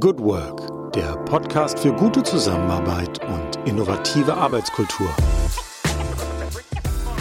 [0.00, 5.06] Good Work, der Podcast für gute Zusammenarbeit und innovative Arbeitskultur.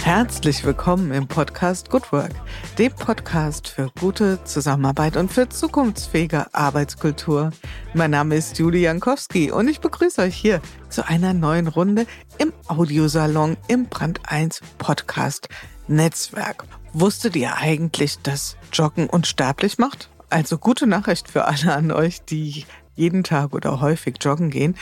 [0.04, 2.32] Herzlich willkommen im Podcast Good Work,
[2.80, 7.52] dem Podcast für gute Zusammenarbeit und für zukunftsfähige Arbeitskultur.
[7.94, 10.60] Mein Name ist Julie Jankowski und ich begrüße euch hier
[10.90, 12.08] zu einer neuen Runde
[12.40, 15.48] im Audiosalon im Brand 1 Podcast
[15.88, 16.64] Netzwerk.
[16.94, 20.10] Wusstet ihr eigentlich, dass Joggen unsterblich macht?
[20.34, 24.76] Also gute Nachricht für alle an euch, die jeden Tag oder häufig joggen gehen.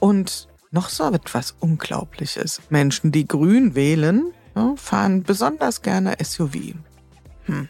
[0.00, 2.62] Und noch so etwas Unglaubliches.
[2.70, 4.32] Menschen, die grün wählen,
[4.76, 6.54] fahren besonders gerne SUV.
[7.44, 7.68] Hm.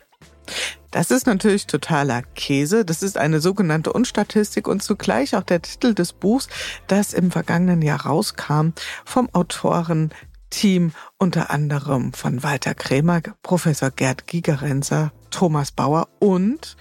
[0.93, 2.85] Das ist natürlich totaler Käse.
[2.85, 6.47] Das ist eine sogenannte Unstatistik und zugleich auch der Titel des Buchs,
[6.87, 8.69] das im vergangenen Jahr rauskam
[9.05, 16.77] vom Autorenteam unter anderem von Walter Krämer, Professor Gerd Gigerenzer, Thomas Bauer und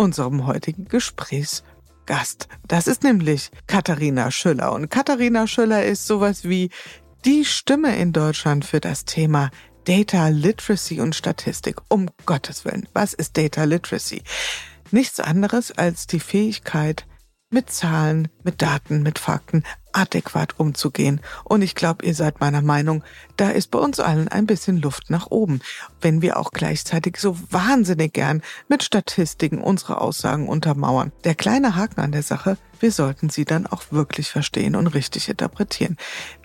[0.00, 2.48] unserem heutigen Gesprächsgast.
[2.66, 4.72] Das ist nämlich Katharina Schüller.
[4.72, 6.70] Und Katharina Schüller ist sowas wie
[7.26, 9.50] die Stimme in Deutschland für das Thema
[9.84, 11.76] Data Literacy und Statistik.
[11.88, 14.22] Um Gottes Willen, was ist Data Literacy?
[14.90, 17.06] Nichts anderes als die Fähigkeit,
[17.50, 21.20] mit Zahlen, mit Daten, mit Fakten adäquat umzugehen.
[21.44, 23.02] Und ich glaube, ihr seid meiner Meinung,
[23.36, 25.60] da ist bei uns allen ein bisschen Luft nach oben,
[26.00, 31.12] wenn wir auch gleichzeitig so wahnsinnig gern mit Statistiken unsere Aussagen untermauern.
[31.24, 35.28] Der kleine Haken an der Sache, wir sollten sie dann auch wirklich verstehen und richtig
[35.28, 35.96] interpretieren.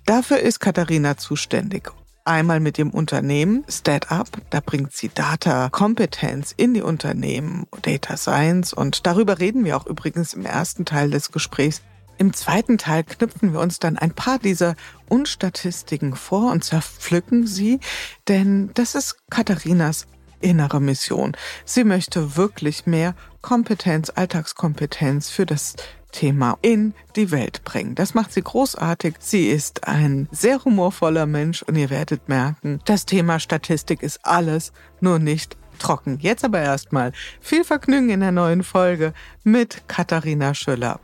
[0.06, 1.92] Dafür ist Katharina zuständig.
[2.28, 9.06] Einmal mit dem Unternehmen StatUp, da bringt sie Data-Kompetenz in die Unternehmen, Data Science und
[9.06, 11.84] darüber reden wir auch übrigens im ersten Teil des Gesprächs.
[12.18, 14.76] Im zweiten Teil knüpfen wir uns dann ein paar dieser
[15.10, 17.80] Unstatistiken vor und zerpflücken sie,
[18.28, 20.08] denn das ist Katharinas
[20.40, 21.36] innere Mission.
[21.66, 25.76] Sie möchte wirklich mehr Kompetenz, Alltagskompetenz für das
[26.12, 27.96] Thema in die Welt bringen.
[27.96, 29.16] Das macht sie großartig.
[29.20, 34.72] Sie ist ein sehr humorvoller Mensch und ihr werdet merken, das Thema Statistik ist alles,
[35.02, 36.18] nur nicht trocken.
[36.22, 37.12] Jetzt aber erstmal
[37.42, 41.02] viel Vergnügen in der neuen Folge mit Katharina Schüller.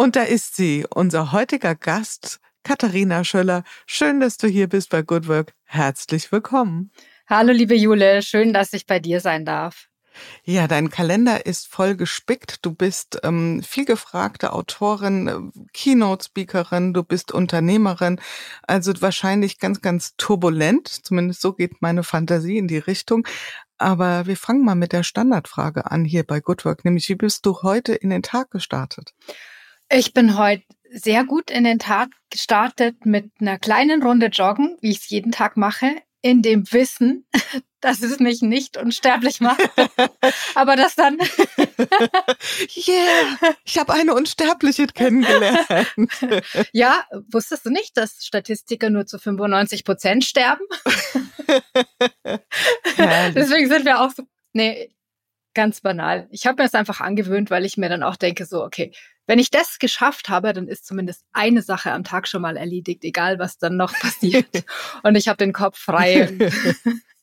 [0.00, 3.64] Und da ist sie, unser heutiger Gast, Katharina Schöller.
[3.84, 5.52] Schön, dass du hier bist bei Good Work.
[5.64, 6.90] Herzlich willkommen.
[7.28, 8.22] Hallo, liebe Jule.
[8.22, 9.88] Schön, dass ich bei dir sein darf.
[10.42, 12.64] Ja, dein Kalender ist voll gespickt.
[12.64, 18.22] Du bist ähm, viel gefragte Autorin, äh, Keynote-Speakerin, du bist Unternehmerin.
[18.62, 20.88] Also wahrscheinlich ganz, ganz turbulent.
[20.88, 23.28] Zumindest so geht meine Fantasie in die Richtung.
[23.76, 27.44] Aber wir fangen mal mit der Standardfrage an hier bei Good Work, nämlich wie bist
[27.44, 29.12] du heute in den Tag gestartet?
[29.92, 30.62] Ich bin heute
[30.92, 35.32] sehr gut in den Tag gestartet mit einer kleinen Runde Joggen, wie ich es jeden
[35.32, 37.26] Tag mache in dem Wissen,
[37.80, 39.60] dass es mich nicht unsterblich macht,
[40.54, 41.18] aber das dann.
[42.86, 45.66] yeah, ich habe eine Unsterbliche kennengelernt.
[46.72, 50.64] ja, wusstest du nicht, dass Statistiker nur zu 95 Prozent sterben?
[53.34, 54.22] Deswegen sind wir auch so.
[54.52, 54.94] Nee,
[55.54, 56.28] ganz banal.
[56.30, 58.92] Ich habe mir das einfach angewöhnt, weil ich mir dann auch denke, so, okay,
[59.30, 63.04] wenn ich das geschafft habe, dann ist zumindest eine Sache am Tag schon mal erledigt,
[63.04, 64.64] egal was dann noch passiert.
[65.04, 66.36] Und ich habe den Kopf frei.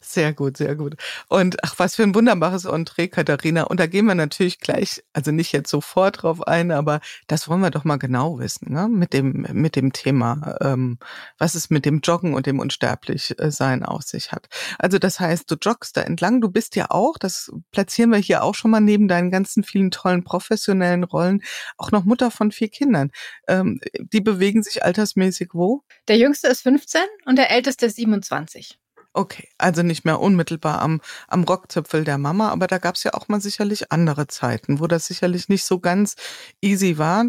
[0.00, 0.96] Sehr gut, sehr gut.
[1.28, 3.64] Und ach, was für ein wunderbares Entree, Katharina.
[3.64, 7.60] Und da gehen wir natürlich gleich, also nicht jetzt sofort drauf ein, aber das wollen
[7.60, 8.88] wir doch mal genau wissen, ne?
[8.88, 10.98] mit dem, mit dem Thema, ähm,
[11.38, 14.48] was es mit dem Joggen und dem Unsterblichsein auf sich hat.
[14.78, 18.42] Also das heißt, du joggst da entlang, du bist ja auch, das platzieren wir hier
[18.42, 21.42] auch schon mal neben deinen ganzen vielen tollen professionellen Rollen,
[21.76, 23.10] auch noch Mutter von vier Kindern.
[23.48, 25.82] Ähm, die bewegen sich altersmäßig wo?
[26.08, 28.78] Der jüngste ist 15 und der älteste ist 27.
[29.14, 33.12] Okay, also nicht mehr unmittelbar am, am Rockzipfel der Mama, aber da gab es ja
[33.12, 36.16] auch mal sicherlich andere Zeiten, wo das sicherlich nicht so ganz
[36.62, 37.26] easy war.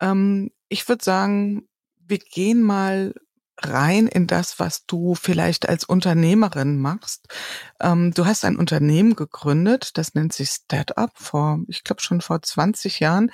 [0.00, 1.68] Ähm, ich würde sagen,
[1.98, 3.14] wir gehen mal
[3.58, 7.26] rein in das, was du vielleicht als Unternehmerin machst.
[7.80, 12.40] Ähm, du hast ein Unternehmen gegründet, das nennt sich StatUp vor, ich glaube schon vor
[12.42, 13.30] 20 Jahren.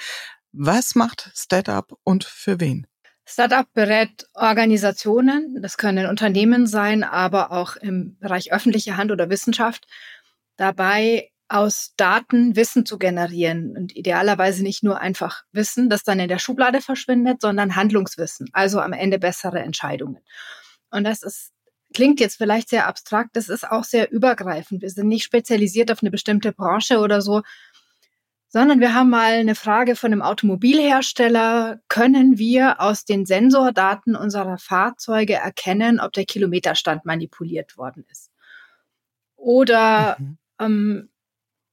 [0.52, 2.86] Was macht StatUp und für wen?
[3.26, 9.86] Startup berät Organisationen, das können Unternehmen sein, aber auch im Bereich öffentliche Hand oder Wissenschaft,
[10.56, 16.28] dabei aus Daten Wissen zu generieren und idealerweise nicht nur einfach Wissen, das dann in
[16.28, 20.22] der Schublade verschwindet, sondern Handlungswissen, also am Ende bessere Entscheidungen.
[20.90, 21.54] Und das ist
[21.94, 24.82] klingt jetzt vielleicht sehr abstrakt, das ist auch sehr übergreifend.
[24.82, 27.42] Wir sind nicht spezialisiert auf eine bestimmte Branche oder so,
[28.54, 31.80] sondern wir haben mal eine Frage von einem Automobilhersteller.
[31.88, 38.30] Können wir aus den Sensordaten unserer Fahrzeuge erkennen, ob der Kilometerstand manipuliert worden ist?
[39.34, 40.38] Oder mhm.
[40.60, 41.08] ähm,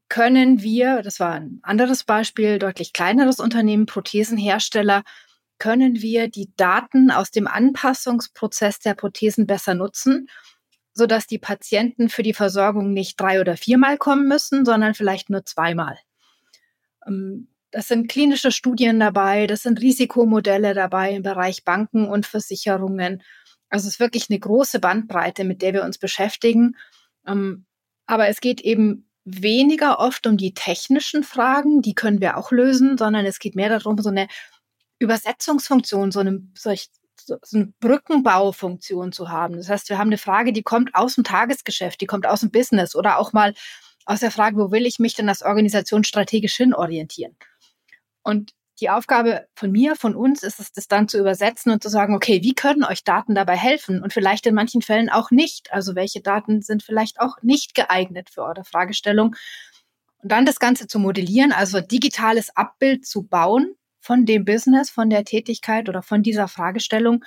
[0.10, 5.04] können wir, das war ein anderes Beispiel, deutlich kleineres Unternehmen, Prothesenhersteller,
[5.60, 10.30] können wir die Daten aus dem Anpassungsprozess der Prothesen besser nutzen,
[10.96, 15.46] sodass die Patienten für die Versorgung nicht drei oder viermal kommen müssen, sondern vielleicht nur
[15.46, 16.00] zweimal.
[17.08, 23.24] Ähm, das sind klinische Studien dabei, das sind Risikomodelle dabei im Bereich Banken und Versicherungen.
[23.70, 26.76] Also es ist wirklich eine große Bandbreite, mit der wir uns beschäftigen.
[27.26, 27.66] Ähm,
[28.06, 32.98] aber es geht eben weniger oft um die technischen Fragen, die können wir auch lösen,
[32.98, 34.28] sondern es geht mehr darum, so eine
[35.00, 36.76] Übersetzungsfunktion, so eine, so
[37.54, 39.58] eine Brückenbaufunktion zu haben.
[39.58, 42.52] Das heißt, wir haben eine Frage, die kommt aus dem Tagesgeschäft, die kommt aus dem
[42.52, 43.54] Business oder auch mal
[44.06, 47.36] aus der Frage, wo will ich mich denn als Organisation strategisch hinorientieren?
[48.24, 51.90] Und die Aufgabe von mir, von uns ist es, das dann zu übersetzen und zu
[51.90, 54.02] sagen, okay, wie können euch Daten dabei helfen?
[54.02, 55.72] Und vielleicht in manchen Fällen auch nicht.
[55.72, 59.36] Also welche Daten sind vielleicht auch nicht geeignet für eure Fragestellung?
[60.18, 65.12] Und dann das Ganze zu modellieren, also digitales Abbild zu bauen von dem Business, von
[65.12, 67.24] der Tätigkeit oder von dieser Fragestellung,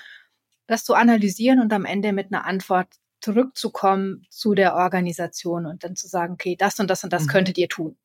[0.66, 2.88] das zu analysieren und am Ende mit einer Antwort
[3.24, 7.28] zurückzukommen zu der Organisation und dann zu sagen, okay, das und das und das mhm.
[7.28, 7.96] könntet ihr tun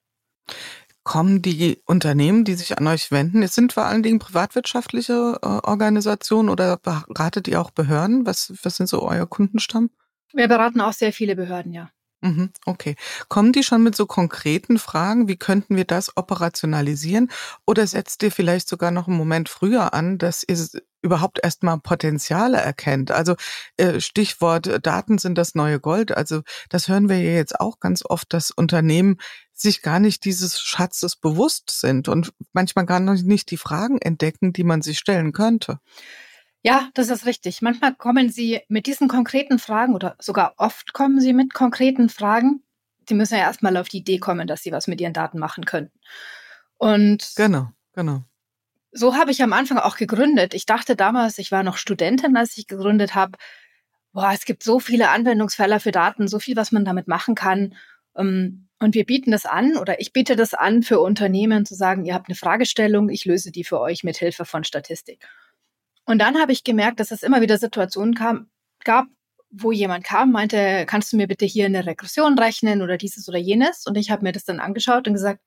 [1.10, 5.46] kommen die Unternehmen, die sich an euch wenden, es sind vor allen Dingen privatwirtschaftliche äh,
[5.46, 8.28] Organisationen oder beratet ihr auch Behörden?
[8.28, 9.90] Was, was sind so euer Kundenstamm?
[10.34, 11.90] Wir beraten auch sehr viele Behörden, ja.
[12.22, 12.96] Mhm, okay.
[13.30, 15.28] Kommen die schon mit so konkreten Fragen?
[15.28, 17.32] Wie könnten wir das operationalisieren?
[17.66, 20.58] Oder setzt ihr vielleicht sogar noch einen Moment früher an, dass ihr
[21.02, 23.12] überhaupt erstmal Potenziale erkennt?
[23.12, 23.36] Also
[23.78, 26.16] äh, Stichwort äh, Daten sind das neue Gold.
[26.16, 29.18] Also das hören wir ja jetzt auch ganz oft, dass Unternehmen
[29.54, 34.64] sich gar nicht dieses Schatzes bewusst sind und manchmal gar nicht die Fragen entdecken, die
[34.64, 35.80] man sich stellen könnte.
[36.62, 37.62] Ja, das ist richtig.
[37.62, 42.64] Manchmal kommen sie mit diesen konkreten Fragen oder sogar oft kommen sie mit konkreten Fragen.
[43.08, 45.66] Sie müssen ja erstmal auf die Idee kommen, dass sie was mit ihren Daten machen
[45.66, 45.98] könnten.
[46.78, 48.24] Und genau, genau.
[48.92, 50.54] So habe ich am Anfang auch gegründet.
[50.54, 53.38] Ich dachte damals, ich war noch Studentin, als ich gegründet habe.
[54.14, 57.76] Boah, es gibt so viele Anwendungsfälle für Daten, so viel, was man damit machen kann.
[58.18, 62.06] Ähm, und wir bieten das an oder ich biete das an für Unternehmen zu sagen,
[62.06, 65.28] ihr habt eine Fragestellung, ich löse die für euch mit Hilfe von Statistik.
[66.06, 68.50] Und dann habe ich gemerkt, dass es immer wieder Situationen kam,
[68.84, 69.08] gab,
[69.52, 73.38] wo jemand kam, meinte, kannst du mir bitte hier eine Regression rechnen oder dieses oder
[73.38, 73.86] jenes?
[73.86, 75.42] Und ich habe mir das dann angeschaut und gesagt,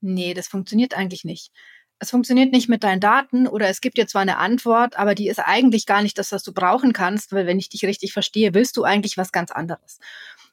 [0.00, 1.52] nee, das funktioniert eigentlich nicht.
[2.00, 5.28] Es funktioniert nicht mit deinen Daten oder es gibt dir zwar eine Antwort, aber die
[5.28, 8.54] ist eigentlich gar nicht das, was du brauchen kannst, weil wenn ich dich richtig verstehe,
[8.54, 9.98] willst du eigentlich was ganz anderes.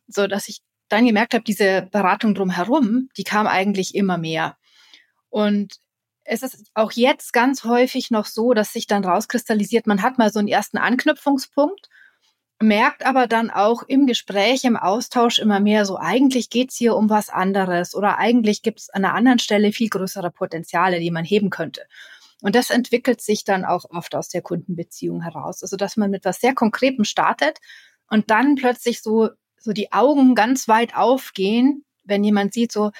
[0.07, 4.57] So dass ich dann gemerkt habe, diese Beratung drumherum, die kam eigentlich immer mehr.
[5.29, 5.79] Und
[6.25, 10.31] es ist auch jetzt ganz häufig noch so, dass sich dann rauskristallisiert, man hat mal
[10.31, 11.89] so einen ersten Anknüpfungspunkt,
[12.61, 17.09] merkt aber dann auch im Gespräch, im Austausch immer mehr so, eigentlich geht's hier um
[17.09, 21.49] was anderes oder eigentlich gibt's an einer anderen Stelle viel größere Potenziale, die man heben
[21.49, 21.83] könnte.
[22.41, 25.61] Und das entwickelt sich dann auch oft aus der Kundenbeziehung heraus.
[25.63, 27.59] Also, dass man mit was sehr Konkretem startet
[28.09, 29.29] und dann plötzlich so,
[29.59, 32.91] so die Augen ganz weit aufgehen, wenn jemand sieht, so,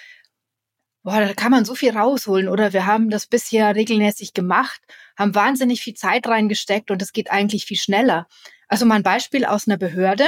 [1.04, 4.82] boah, da kann man so viel rausholen oder wir haben das bisher regelmäßig gemacht,
[5.18, 8.28] haben wahnsinnig viel Zeit reingesteckt und es geht eigentlich viel schneller.
[8.68, 10.28] Also mal ein Beispiel aus einer Behörde,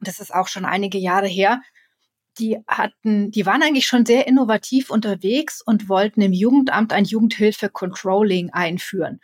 [0.00, 1.62] das ist auch schon einige Jahre her,
[2.38, 8.50] die hatten, die waren eigentlich schon sehr innovativ unterwegs und wollten im Jugendamt ein Jugendhilfe-Controlling
[8.50, 9.20] einführen.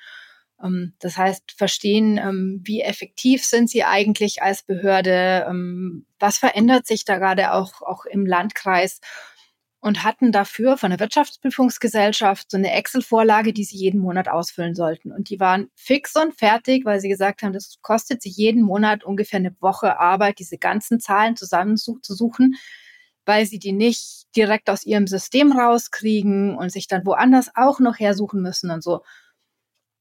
[0.62, 6.86] Ähm, das heißt, verstehen, ähm, wie effektiv sind sie eigentlich als Behörde, ähm, was verändert
[6.86, 9.00] sich da gerade auch, auch im Landkreis
[9.80, 15.10] und hatten dafür von der Wirtschaftsprüfungsgesellschaft so eine Excel-Vorlage, die sie jeden Monat ausfüllen sollten.
[15.10, 19.04] Und die waren fix und fertig, weil sie gesagt haben, das kostet sie jeden Monat
[19.04, 22.56] ungefähr eine Woche Arbeit, diese ganzen Zahlen zusammenzusuchen,
[23.24, 27.98] weil sie die nicht direkt aus ihrem System rauskriegen und sich dann woanders auch noch
[27.98, 29.02] hersuchen müssen und so.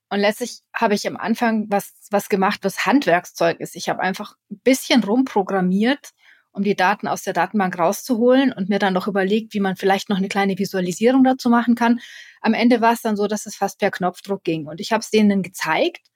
[0.09, 3.75] Und letztlich habe ich am Anfang was, was gemacht, was Handwerkszeug ist.
[3.75, 6.09] Ich habe einfach ein bisschen rumprogrammiert,
[6.51, 10.09] um die Daten aus der Datenbank rauszuholen und mir dann noch überlegt, wie man vielleicht
[10.09, 11.99] noch eine kleine Visualisierung dazu machen kann.
[12.41, 14.67] Am Ende war es dann so, dass es fast per Knopfdruck ging.
[14.67, 16.07] Und ich habe es denen gezeigt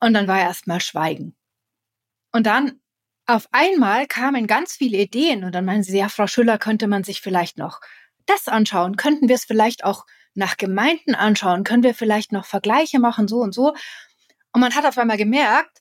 [0.00, 1.36] und dann war erstmal Schweigen.
[2.32, 2.80] Und dann
[3.26, 7.04] auf einmal kamen ganz viele Ideen und dann meinen sie, ja, Frau Schüller, könnte man
[7.04, 7.80] sich vielleicht noch
[8.26, 8.96] das anschauen?
[8.96, 10.04] Könnten wir es vielleicht auch
[10.34, 11.64] nach Gemeinden anschauen?
[11.64, 13.74] Können wir vielleicht noch Vergleiche machen, so und so?
[14.52, 15.79] Und man hat auf einmal gemerkt,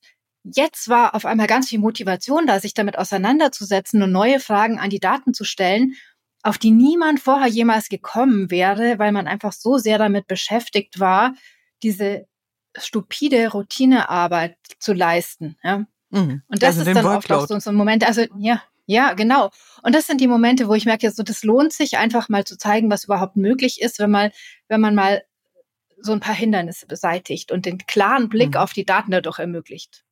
[0.54, 4.90] Jetzt war auf einmal ganz viel Motivation da, sich damit auseinanderzusetzen und neue Fragen an
[4.90, 5.94] die Daten zu stellen,
[6.42, 11.34] auf die niemand vorher jemals gekommen wäre, weil man einfach so sehr damit beschäftigt war,
[11.84, 12.28] diese
[12.78, 15.58] stupide Routinearbeit zu leisten.
[15.64, 15.86] Ja?
[16.10, 16.44] Mhm.
[16.48, 19.52] Und das also ist dann oft auch so, so ein Moment, also ja, Ja, genau.
[19.84, 22.58] Und das sind die Momente, wo ich merke, so das lohnt sich einfach mal zu
[22.58, 24.32] zeigen, was überhaupt möglich ist, wenn man,
[24.68, 25.22] wenn man mal
[26.02, 28.62] so ein paar Hindernisse beseitigt und den klaren Blick mhm.
[28.62, 30.06] auf die Daten dadurch ermöglicht.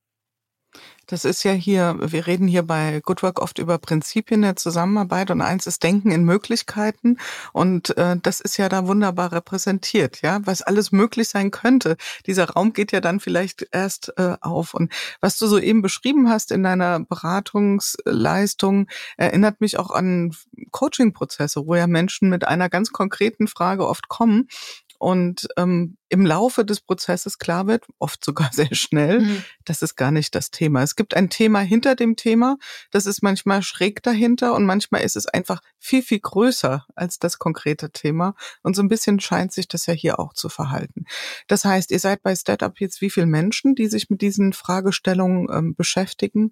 [1.07, 5.31] Das ist ja hier, wir reden hier bei Good Work oft über Prinzipien der Zusammenarbeit
[5.31, 7.17] und eins ist Denken in Möglichkeiten
[7.53, 11.95] und äh, das ist ja da wunderbar repräsentiert, ja, was alles möglich sein könnte.
[12.25, 14.91] Dieser Raum geht ja dann vielleicht erst äh, auf und
[15.21, 20.35] was du so eben beschrieben hast in deiner Beratungsleistung erinnert mich auch an
[20.71, 24.49] Coaching-Prozesse, wo ja Menschen mit einer ganz konkreten Frage oft kommen
[24.97, 29.43] und ähm, im Laufe des Prozesses klar wird, oft sogar sehr schnell, mhm.
[29.65, 30.83] das ist gar nicht das Thema.
[30.83, 32.57] Es gibt ein Thema hinter dem Thema,
[32.91, 37.39] das ist manchmal schräg dahinter und manchmal ist es einfach viel, viel größer als das
[37.39, 38.35] konkrete Thema.
[38.63, 41.05] Und so ein bisschen scheint sich das ja hier auch zu verhalten.
[41.47, 45.47] Das heißt, ihr seid bei StatUp jetzt wie viele Menschen, die sich mit diesen Fragestellungen
[45.51, 46.51] ähm, beschäftigen?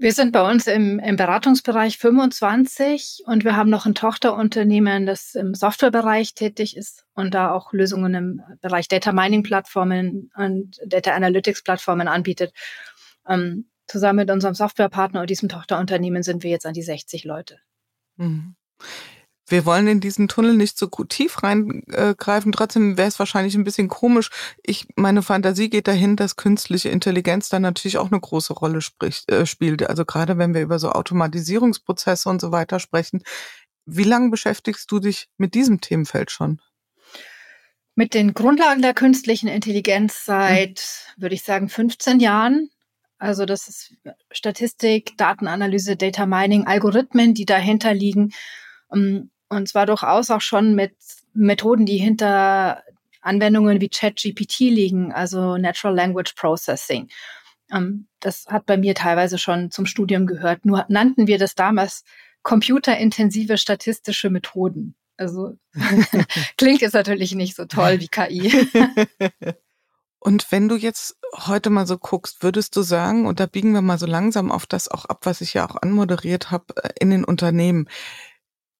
[0.00, 5.34] Wir sind bei uns im, im Beratungsbereich 25 und wir haben noch ein Tochterunternehmen, das
[5.34, 11.12] im Softwarebereich tätig ist und da auch Lösungen im Bereich Data Mining Plattformen und Data
[11.12, 12.54] Analytics Plattformen anbietet.
[13.28, 17.58] Ähm, zusammen mit unserem Softwarepartner und diesem Tochterunternehmen sind wir jetzt an die 60 Leute.
[18.16, 18.56] Mhm
[19.50, 22.52] wir wollen in diesen Tunnel nicht so tief reingreifen.
[22.52, 24.30] Trotzdem wäre es wahrscheinlich ein bisschen komisch.
[24.62, 29.30] Ich, meine Fantasie geht dahin, dass künstliche Intelligenz dann natürlich auch eine große Rolle spricht,
[29.30, 29.88] äh, spielt.
[29.88, 33.22] Also gerade wenn wir über so Automatisierungsprozesse und so weiter sprechen.
[33.86, 36.60] Wie lange beschäftigst du dich mit diesem Themenfeld schon?
[37.96, 41.22] Mit den Grundlagen der künstlichen Intelligenz seit, hm.
[41.22, 42.70] würde ich sagen, 15 Jahren.
[43.18, 43.94] Also das ist
[44.30, 48.32] Statistik, Datenanalyse, Data Mining, Algorithmen, die dahinter liegen.
[49.50, 50.94] Und zwar durchaus auch schon mit
[51.34, 52.82] Methoden, die hinter
[53.20, 57.08] Anwendungen wie ChatGPT liegen, also Natural Language Processing.
[57.70, 60.64] Ähm, das hat bei mir teilweise schon zum Studium gehört.
[60.64, 62.04] Nur nannten wir das damals
[62.42, 64.94] computerintensive statistische Methoden.
[65.16, 65.58] Also
[66.56, 68.68] klingt jetzt natürlich nicht so toll wie KI.
[70.22, 71.16] Und wenn du jetzt
[71.46, 74.66] heute mal so guckst, würdest du sagen, und da biegen wir mal so langsam auf
[74.66, 77.88] das auch ab, was ich ja auch anmoderiert habe äh, in den Unternehmen,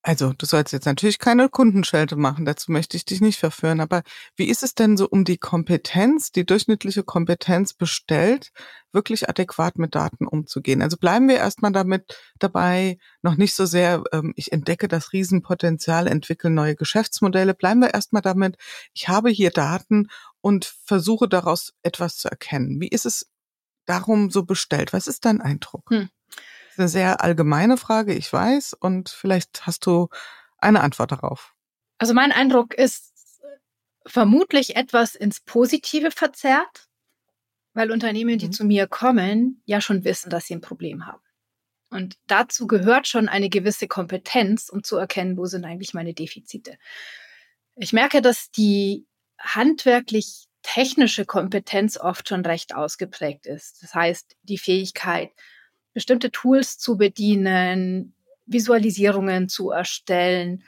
[0.02, 4.02] also, du sollst jetzt natürlich keine Kundenschelte machen, dazu möchte ich dich nicht verführen, aber
[4.34, 8.50] wie ist es denn so um die Kompetenz, die durchschnittliche Kompetenz bestellt,
[8.92, 10.80] wirklich adäquat mit Daten umzugehen?
[10.80, 16.06] Also bleiben wir erstmal damit dabei, noch nicht so sehr, ähm, ich entdecke das Riesenpotenzial,
[16.06, 18.56] entwickle neue Geschäftsmodelle, bleiben wir erstmal damit,
[18.94, 20.08] ich habe hier Daten
[20.40, 22.80] und versuche daraus etwas zu erkennen.
[22.80, 23.30] Wie ist es
[23.84, 24.94] darum so bestellt?
[24.94, 25.90] Was ist dein Eindruck?
[25.90, 26.08] Hm
[26.80, 30.08] eine sehr allgemeine Frage, ich weiß, und vielleicht hast du
[30.58, 31.54] eine Antwort darauf.
[31.98, 33.12] Also mein Eindruck ist
[34.06, 36.88] vermutlich etwas ins Positive verzerrt,
[37.74, 38.52] weil Unternehmen, die mhm.
[38.52, 41.22] zu mir kommen, ja schon wissen, dass sie ein Problem haben.
[41.90, 46.78] Und dazu gehört schon eine gewisse Kompetenz, um zu erkennen, wo sind eigentlich meine Defizite.
[47.76, 49.06] Ich merke, dass die
[49.38, 53.82] handwerklich technische Kompetenz oft schon recht ausgeprägt ist.
[53.82, 55.30] Das heißt, die Fähigkeit,
[55.92, 58.14] bestimmte Tools zu bedienen,
[58.46, 60.64] Visualisierungen zu erstellen,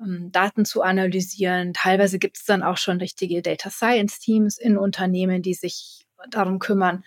[0.00, 1.72] ähm, Daten zu analysieren.
[1.74, 6.58] Teilweise gibt es dann auch schon richtige Data Science Teams in Unternehmen, die sich darum
[6.58, 7.04] kümmern.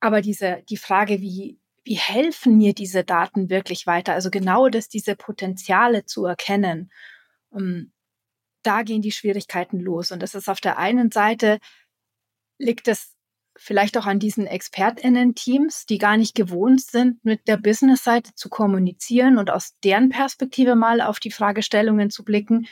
[0.00, 4.14] Aber diese, die Frage, wie, wie helfen mir diese Daten wirklich weiter?
[4.14, 6.90] Also genau das, diese Potenziale zu erkennen.
[7.54, 7.92] Ähm,
[8.62, 10.10] da gehen die Schwierigkeiten los.
[10.10, 11.58] Und das ist auf der einen Seite
[12.58, 13.16] liegt es
[13.62, 19.36] vielleicht auch an diesen ExpertInnen-Teams, die gar nicht gewohnt sind, mit der Business-Seite zu kommunizieren
[19.36, 22.66] und aus deren Perspektive mal auf die Fragestellungen zu blicken.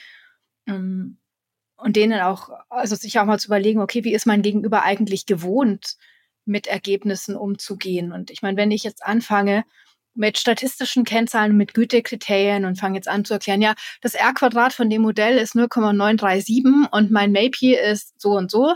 [0.66, 1.18] Ähm,
[1.76, 5.26] und denen auch, also sich auch mal zu überlegen, okay, wie ist mein Gegenüber eigentlich
[5.26, 5.96] gewohnt,
[6.46, 8.10] mit Ergebnissen umzugehen?
[8.10, 9.64] Und ich meine, wenn ich jetzt anfange,
[10.14, 14.88] mit statistischen Kennzahlen, mit Gütekriterien und fange jetzt an zu erklären, ja, das R-Quadrat von
[14.88, 18.74] dem Modell ist 0,937 und mein MAPI ist so und so,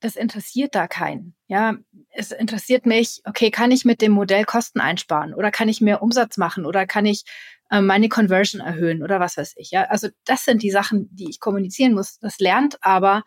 [0.00, 1.34] das interessiert da keinen.
[1.48, 1.76] Ja,
[2.10, 6.02] es interessiert mich, okay, kann ich mit dem Modell Kosten einsparen oder kann ich mehr
[6.02, 7.24] Umsatz machen oder kann ich
[7.70, 9.70] äh, meine Conversion erhöhen oder was weiß ich.
[9.70, 12.18] Ja, also das sind die Sachen, die ich kommunizieren muss.
[12.20, 13.24] Das lernt aber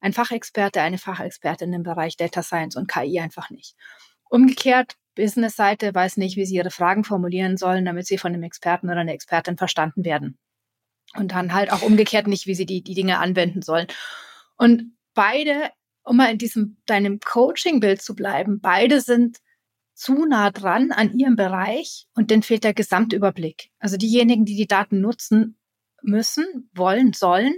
[0.00, 3.74] ein Fachexperte, eine Fachexpertin im Bereich Data Science und KI einfach nicht.
[4.28, 8.90] Umgekehrt, Business-Seite weiß nicht, wie sie ihre Fragen formulieren sollen, damit sie von einem Experten
[8.90, 10.38] oder einer Expertin verstanden werden.
[11.16, 13.86] Und dann halt auch umgekehrt nicht, wie sie die, die Dinge anwenden sollen.
[14.56, 15.70] Und beide
[16.04, 19.38] um mal in diesem deinem Coaching-Bild zu bleiben, beide sind
[19.94, 23.70] zu nah dran an ihrem Bereich und denen fehlt der Gesamtüberblick.
[23.78, 25.56] Also diejenigen, die die Daten nutzen
[26.02, 27.54] müssen, wollen, sollen,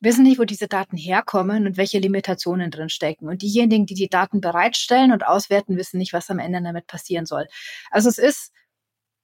[0.00, 3.28] wissen nicht, wo diese Daten herkommen und welche Limitationen drin stecken.
[3.28, 7.26] Und diejenigen, die die Daten bereitstellen und auswerten, wissen nicht, was am Ende damit passieren
[7.26, 7.46] soll.
[7.90, 8.52] Also es ist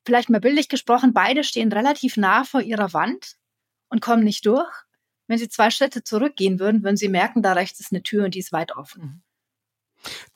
[0.07, 3.37] vielleicht mal bildlich gesprochen, beide stehen relativ nah vor ihrer Wand
[3.91, 4.73] und kommen nicht durch.
[5.31, 8.35] Wenn sie zwei Schritte zurückgehen würden, würden sie merken, da rechts ist eine Tür und
[8.35, 9.23] die ist weit offen.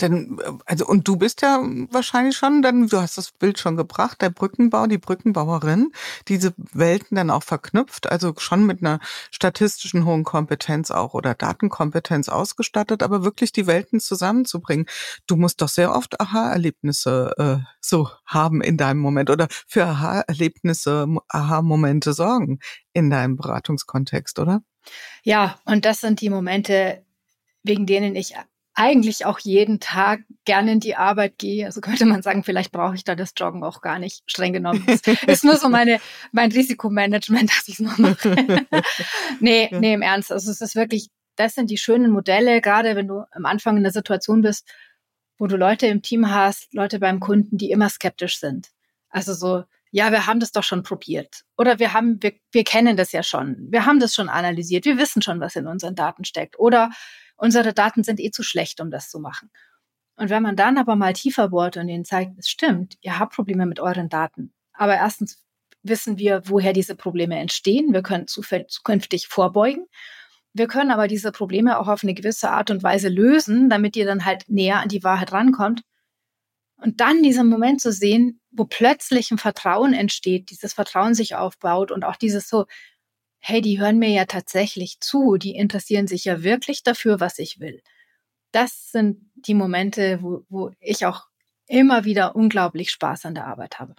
[0.00, 4.20] Denn, also, und du bist ja wahrscheinlich schon, dann, du hast das Bild schon gebracht,
[4.20, 5.92] der Brückenbau, die Brückenbauerin,
[6.28, 12.28] diese Welten dann auch verknüpft, also schon mit einer statistischen hohen Kompetenz auch oder Datenkompetenz
[12.28, 14.86] ausgestattet, aber wirklich die Welten zusammenzubringen.
[15.26, 21.06] Du musst doch sehr oft Aha-Erlebnisse äh, so haben in deinem Moment oder für Aha-Erlebnisse,
[21.28, 22.58] Aha-Momente sorgen
[22.92, 24.62] in deinem Beratungskontext, oder?
[25.22, 27.04] Ja, und das sind die Momente,
[27.62, 28.34] wegen denen ich
[28.74, 31.66] eigentlich auch jeden Tag gerne in die Arbeit gehe.
[31.66, 34.84] Also könnte man sagen, vielleicht brauche ich da das Joggen auch gar nicht, streng genommen.
[34.86, 36.00] Das ist nur so meine,
[36.32, 38.34] mein Risikomanagement, dass ich es noch mache.
[39.40, 40.32] nee, nee, im Ernst.
[40.32, 43.84] Also es ist wirklich, das sind die schönen Modelle, gerade wenn du am Anfang in
[43.84, 44.68] der Situation bist,
[45.38, 48.68] wo du Leute im Team hast, Leute beim Kunden, die immer skeptisch sind.
[49.08, 51.42] Also so, ja, wir haben das doch schon probiert.
[51.56, 53.68] Oder wir haben, wir, wir kennen das ja schon.
[53.70, 54.84] Wir haben das schon analysiert.
[54.84, 56.58] Wir wissen schon, was in unseren Daten steckt.
[56.58, 56.90] Oder
[57.44, 59.50] unsere Daten sind eh zu schlecht, um das zu machen.
[60.16, 63.34] Und wenn man dann aber mal tiefer bohrt und ihnen zeigt, es stimmt, ihr habt
[63.34, 64.54] Probleme mit euren Daten.
[64.72, 65.44] Aber erstens
[65.82, 67.92] wissen wir, woher diese Probleme entstehen.
[67.92, 69.84] Wir können zukünftig vorbeugen.
[70.54, 74.06] Wir können aber diese Probleme auch auf eine gewisse Art und Weise lösen, damit ihr
[74.06, 75.82] dann halt näher an die Wahrheit rankommt.
[76.76, 81.90] Und dann diesen Moment zu sehen, wo plötzlich ein Vertrauen entsteht, dieses Vertrauen sich aufbaut
[81.90, 82.64] und auch dieses so,
[83.46, 87.60] hey, die hören mir ja tatsächlich zu, die interessieren sich ja wirklich dafür, was ich
[87.60, 87.82] will.
[88.52, 91.26] Das sind die Momente, wo, wo ich auch
[91.66, 93.94] immer wieder unglaublich Spaß an der Arbeit habe.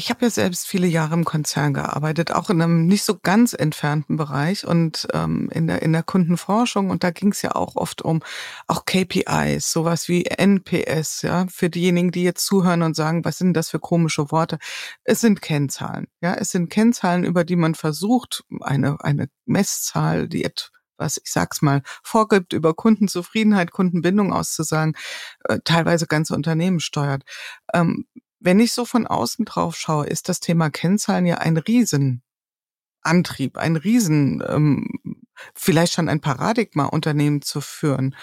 [0.00, 3.52] Ich habe ja selbst viele Jahre im Konzern gearbeitet, auch in einem nicht so ganz
[3.52, 6.88] entfernten Bereich und ähm, in, der, in der Kundenforschung.
[6.88, 8.22] Und da ging es ja auch oft um
[8.66, 13.52] auch KPIs, sowas wie NPS, ja, für diejenigen, die jetzt zuhören und sagen, was sind
[13.52, 14.56] das für komische Worte?
[15.04, 20.48] Es sind Kennzahlen, ja, es sind Kennzahlen, über die man versucht, eine, eine Messzahl, die
[20.96, 24.94] was ich sag's mal, vorgibt, über Kundenzufriedenheit, Kundenbindung auszusagen,
[25.44, 27.24] äh, teilweise ganze Unternehmen steuert.
[27.74, 28.06] Ähm,
[28.40, 32.22] wenn ich so von außen drauf schaue, ist das Thema Kennzahlen ja ein Riesenantrieb,
[33.58, 34.88] ein Riesen, ähm,
[35.54, 38.16] vielleicht schon ein Paradigma, Unternehmen zu führen.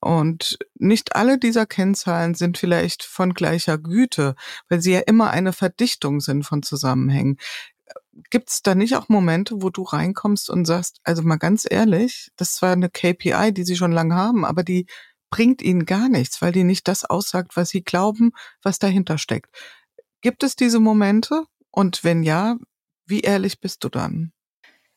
[0.00, 4.34] Und nicht alle dieser Kennzahlen sind vielleicht von gleicher Güte,
[4.68, 7.36] weil sie ja immer eine Verdichtung sind von Zusammenhängen.
[8.30, 12.32] Gibt es da nicht auch Momente, wo du reinkommst und sagst, also mal ganz ehrlich,
[12.36, 14.86] das zwar eine KPI, die sie schon lange haben, aber die
[15.32, 19.50] bringt ihnen gar nichts, weil die nicht das aussagt, was sie glauben, was dahinter steckt.
[20.20, 21.46] Gibt es diese Momente?
[21.70, 22.58] Und wenn ja,
[23.06, 24.32] wie ehrlich bist du dann?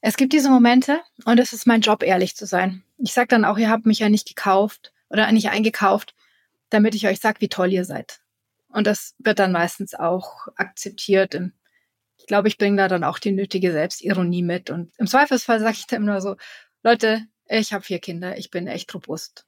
[0.02, 2.84] Es gibt diese Momente und es ist mein Job, ehrlich zu sein.
[2.98, 6.14] Ich sage dann auch, ihr habt mich ja nicht gekauft oder nicht eingekauft,
[6.70, 8.20] damit ich euch sage, wie toll ihr seid.
[8.68, 11.40] Und das wird dann meistens auch akzeptiert.
[12.18, 14.70] Ich glaube, ich bringe da dann auch die nötige Selbstironie mit.
[14.70, 16.36] Und im Zweifelsfall sage ich dann immer so,
[16.84, 19.46] Leute, ich habe vier Kinder, ich bin echt robust.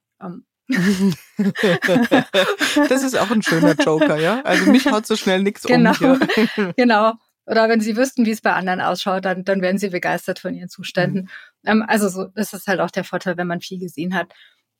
[2.88, 4.42] Das ist auch ein schöner Joker, ja?
[4.42, 6.20] Also mich haut so schnell nichts genau, um.
[6.34, 6.74] Hier.
[6.76, 7.14] Genau.
[7.46, 10.54] Oder wenn Sie wüssten, wie es bei anderen ausschaut, dann, dann wären Sie begeistert von
[10.54, 11.30] Ihren Zuständen.
[11.62, 11.70] Mhm.
[11.70, 14.32] Ähm, also so, das ist halt auch der Vorteil, wenn man viel gesehen hat.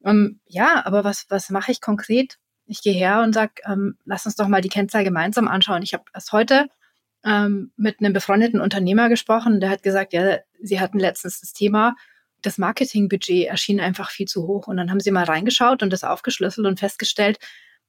[0.04, 2.36] Ähm, ja, aber was, was mache ich konkret?
[2.66, 5.82] Ich gehe her und sage, ähm, lass uns doch mal die Kennzahl gemeinsam anschauen.
[5.82, 6.68] Ich habe erst heute
[7.24, 11.96] ähm, mit einem befreundeten Unternehmer gesprochen, der hat gesagt, ja, sie hatten letztens das Thema,
[12.42, 14.68] das Marketingbudget erschien einfach viel zu hoch.
[14.68, 17.38] Und dann haben sie mal reingeschaut und das aufgeschlüsselt und festgestellt,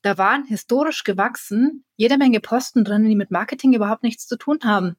[0.01, 4.59] da waren historisch gewachsen jede Menge Posten drin, die mit Marketing überhaupt nichts zu tun
[4.63, 4.95] haben.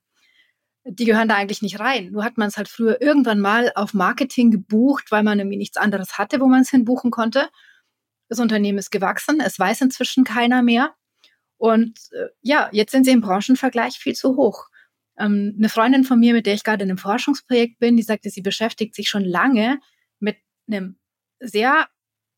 [0.85, 2.11] Die gehören da eigentlich nicht rein.
[2.11, 5.77] Nur hat man es halt früher irgendwann mal auf Marketing gebucht, weil man irgendwie nichts
[5.77, 7.49] anderes hatte, wo man es hinbuchen konnte.
[8.29, 10.95] Das Unternehmen ist gewachsen, es weiß inzwischen keiner mehr.
[11.57, 14.70] Und äh, ja, jetzt sind sie im Branchenvergleich viel zu hoch.
[15.21, 18.31] Ähm, eine Freundin von mir, mit der ich gerade in einem Forschungsprojekt bin, die sagte,
[18.31, 19.79] sie beschäftigt sich schon lange
[20.19, 20.97] mit einem
[21.39, 21.89] sehr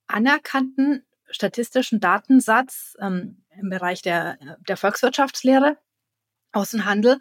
[0.09, 5.79] anerkannten statistischen Datensatz ähm, im Bereich der, der Volkswirtschaftslehre,
[6.53, 7.18] Außenhandel.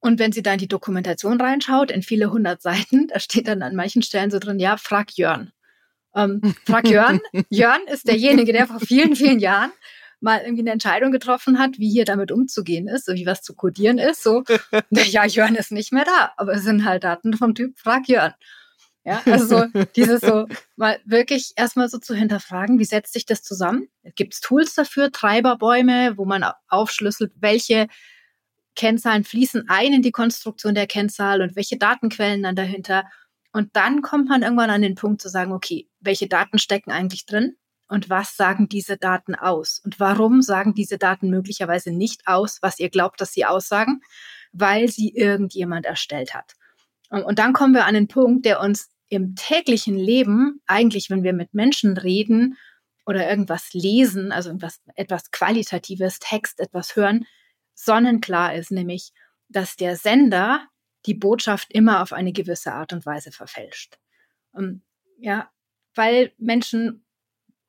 [0.00, 3.62] Und wenn sie da in die Dokumentation reinschaut, in viele hundert Seiten, da steht dann
[3.62, 5.52] an manchen Stellen so drin, ja, frag Jörn.
[6.14, 7.20] Ähm, frag Jörn.
[7.48, 9.70] Jörn ist derjenige, der vor vielen, vielen Jahren
[10.20, 13.54] mal irgendwie eine Entscheidung getroffen hat, wie hier damit umzugehen ist, so wie was zu
[13.54, 14.22] codieren ist.
[14.22, 14.44] So,
[14.90, 18.34] ja, Jörn ist nicht mehr da, aber es sind halt Daten vom Typ, frag Jörn.
[19.02, 23.42] Ja, also so dieses so mal wirklich erstmal so zu hinterfragen, wie setzt sich das
[23.42, 23.88] zusammen?
[24.14, 27.88] Gibt es Tools dafür, Treiberbäume, wo man aufschlüsselt, welche
[28.76, 33.04] Kennzahlen fließen ein in die Konstruktion der Kennzahl und welche Datenquellen dann dahinter?
[33.52, 37.24] Und dann kommt man irgendwann an den Punkt zu sagen, okay, welche Daten stecken eigentlich
[37.24, 37.56] drin?
[37.90, 39.80] Und was sagen diese Daten aus?
[39.84, 44.00] Und warum sagen diese Daten möglicherweise nicht aus, was ihr glaubt, dass sie aussagen?
[44.52, 46.54] Weil sie irgendjemand erstellt hat.
[47.10, 51.32] Und dann kommen wir an den Punkt, der uns im täglichen Leben, eigentlich, wenn wir
[51.32, 52.56] mit Menschen reden
[53.06, 57.26] oder irgendwas lesen, also irgendwas, etwas Qualitatives, Text, etwas hören,
[57.74, 59.12] sonnenklar ist, nämlich,
[59.48, 60.64] dass der Sender
[61.06, 63.98] die Botschaft immer auf eine gewisse Art und Weise verfälscht.
[65.18, 65.50] ja,
[65.96, 67.04] weil Menschen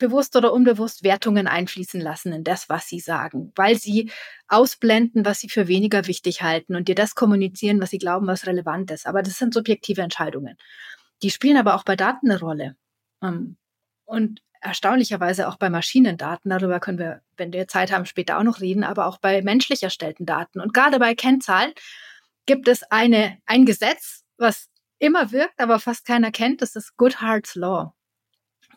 [0.02, 4.12] bewusst oder unbewusst Wertungen einfließen lassen in das, was sie sagen, weil sie
[4.50, 8.48] ausblenden, was sie für weniger wichtig halten und dir das kommunizieren, was sie glauben, was
[8.48, 9.08] relevant ist.
[9.08, 10.58] Aber das sind subjektive Entscheidungen.
[11.24, 12.76] Die spielen aber auch bei Daten eine Rolle.
[13.24, 13.56] Ähm,
[14.04, 18.60] und erstaunlicherweise auch bei Maschinendaten, darüber können wir, wenn wir Zeit haben, später auch noch
[18.60, 20.60] reden, aber auch bei menschlich erstellten Daten.
[20.60, 21.72] Und gerade bei Kennzahlen
[22.46, 24.68] gibt es eine, ein Gesetz, was
[25.00, 26.62] immer wirkt, aber fast keiner kennt.
[26.62, 27.94] Das ist Goodhart's Law.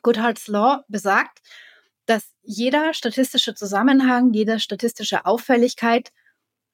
[0.04, 1.40] Goodhart's Law besagt,
[2.06, 6.12] dass jeder statistische Zusammenhang, jede statistische Auffälligkeit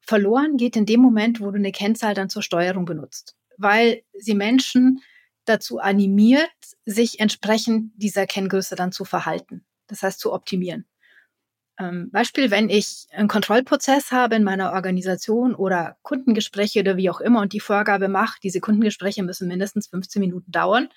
[0.01, 4.35] verloren geht in dem Moment, wo du eine Kennzahl dann zur Steuerung benutzt, weil sie
[4.35, 5.01] Menschen
[5.45, 6.51] dazu animiert,
[6.85, 9.65] sich entsprechend dieser Kenngröße dann zu verhalten.
[9.87, 10.85] Das heißt, zu optimieren.
[11.81, 17.21] Ähm, Beispiel, wenn ich einen Kontrollprozess habe in meiner Organisation oder Kundengespräche oder wie auch
[17.21, 20.91] immer und die Vorgabe macht, diese Kundengespräche müssen mindestens 15 Minuten dauern,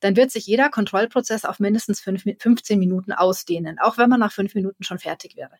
[0.00, 4.54] dann wird sich jeder Kontrollprozess auf mindestens 15 Minuten ausdehnen, auch wenn man nach fünf
[4.54, 5.56] Minuten schon fertig wäre.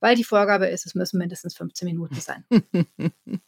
[0.00, 2.44] Weil die Vorgabe ist, es müssen mindestens 15 Minuten sein.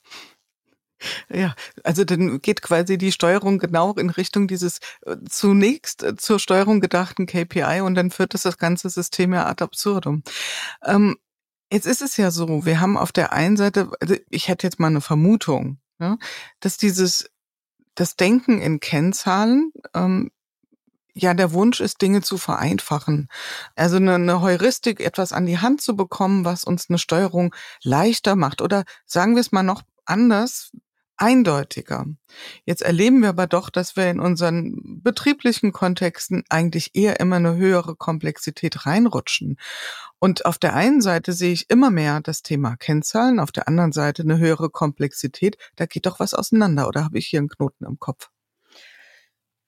[1.29, 1.55] Ja,
[1.85, 6.81] also dann geht quasi die Steuerung genau in Richtung dieses äh, zunächst äh, zur Steuerung
[6.81, 10.23] gedachten KPI und dann führt das das ganze System ja ad absurdum.
[10.85, 11.17] Ähm,
[11.71, 14.81] jetzt ist es ja so, wir haben auf der einen Seite, also ich hätte jetzt
[14.81, 16.17] mal eine Vermutung, ja,
[16.61, 17.31] dass dieses
[17.95, 20.31] das Denken in Kennzahlen ähm,
[21.15, 23.29] ja der Wunsch ist, Dinge zu vereinfachen.
[23.75, 28.37] Also eine, eine Heuristik, etwas an die Hand zu bekommen, was uns eine Steuerung leichter
[28.37, 28.61] macht.
[28.61, 30.73] Oder sagen wir es mal noch anders,
[31.17, 32.07] eindeutiger.
[32.65, 37.57] Jetzt erleben wir aber doch, dass wir in unseren betrieblichen Kontexten eigentlich eher immer eine
[37.57, 39.59] höhere Komplexität reinrutschen.
[40.19, 43.93] Und auf der einen Seite sehe ich immer mehr das Thema Kennzahlen, auf der anderen
[43.93, 45.57] Seite eine höhere Komplexität.
[45.77, 48.31] Da geht doch was auseinander, oder habe ich hier einen Knoten im Kopf?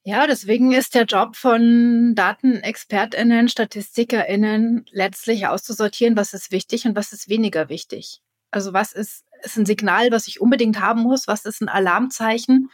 [0.04, 7.12] Ja, deswegen ist der Job von Datenexpertinnen, Statistikerinnen letztlich auszusortieren, was ist wichtig und was
[7.12, 8.22] ist weniger wichtig.
[8.50, 11.28] Also was ist ist ein Signal, was ich unbedingt haben muss?
[11.28, 12.70] Was ist ein Alarmzeichen?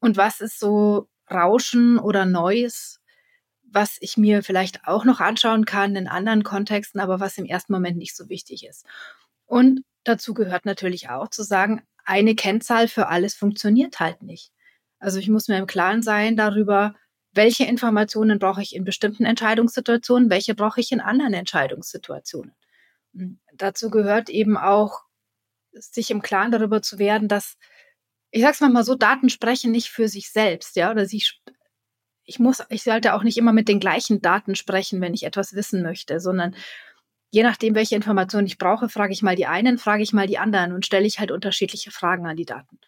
[0.00, 3.00] Und was ist so Rauschen oder Neues,
[3.62, 7.72] was ich mir vielleicht auch noch anschauen kann in anderen Kontexten, aber was im ersten
[7.72, 8.84] Moment nicht so wichtig ist?
[9.46, 14.52] Und dazu gehört natürlich auch zu sagen, eine Kennzahl für alles funktioniert halt nicht.
[14.98, 16.94] Also ich muss mir im Klaren sein darüber,
[17.32, 22.54] welche Informationen brauche ich in bestimmten Entscheidungssituationen, welche brauche ich in anderen Entscheidungssituationen.
[23.54, 25.02] Dazu gehört eben auch
[25.72, 27.56] sich im Klaren darüber zu werden, dass,
[28.30, 31.22] ich sag's mal so, Daten sprechen nicht für sich selbst, ja, oder sie,
[32.24, 35.54] ich muss, ich sollte auch nicht immer mit den gleichen Daten sprechen, wenn ich etwas
[35.54, 36.54] wissen möchte, sondern
[37.30, 40.38] je nachdem, welche Informationen ich brauche, frage ich mal die einen, frage ich mal die
[40.38, 42.78] anderen und stelle ich halt unterschiedliche Fragen an die Daten.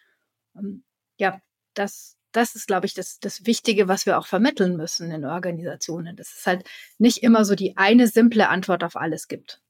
[0.55, 0.83] Ähm,
[1.17, 1.41] ja,
[1.73, 6.15] das, das ist, glaube ich, das, das Wichtige, was wir auch vermitteln müssen in Organisationen.
[6.15, 6.67] Dass es halt
[6.97, 9.61] nicht immer so die eine simple Antwort auf alles gibt.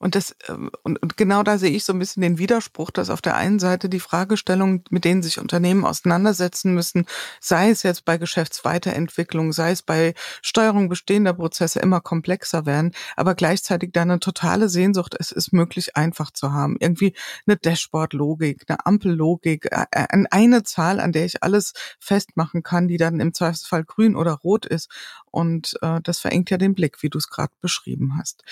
[0.00, 3.10] Und das ähm, und, und genau da sehe ich so ein bisschen den Widerspruch, dass
[3.10, 7.04] auf der einen Seite die Fragestellungen, mit denen sich Unternehmen auseinandersetzen müssen,
[7.38, 13.34] sei es jetzt bei Geschäftsweiterentwicklung, sei es bei Steuerung bestehender Prozesse immer komplexer werden, aber
[13.34, 16.78] gleichzeitig da eine totale Sehnsucht, es ist möglich einfach zu haben.
[16.80, 17.14] Irgendwie
[17.46, 22.96] eine Dashboard-Logik, eine Ampellogik, äh, äh, eine Zahl, an der ich alles festmachen kann, die
[22.96, 24.88] dann im Zweifelsfall grün oder rot ist.
[25.30, 28.44] Und äh, das verengt ja den Blick, wie du es gerade beschrieben hast.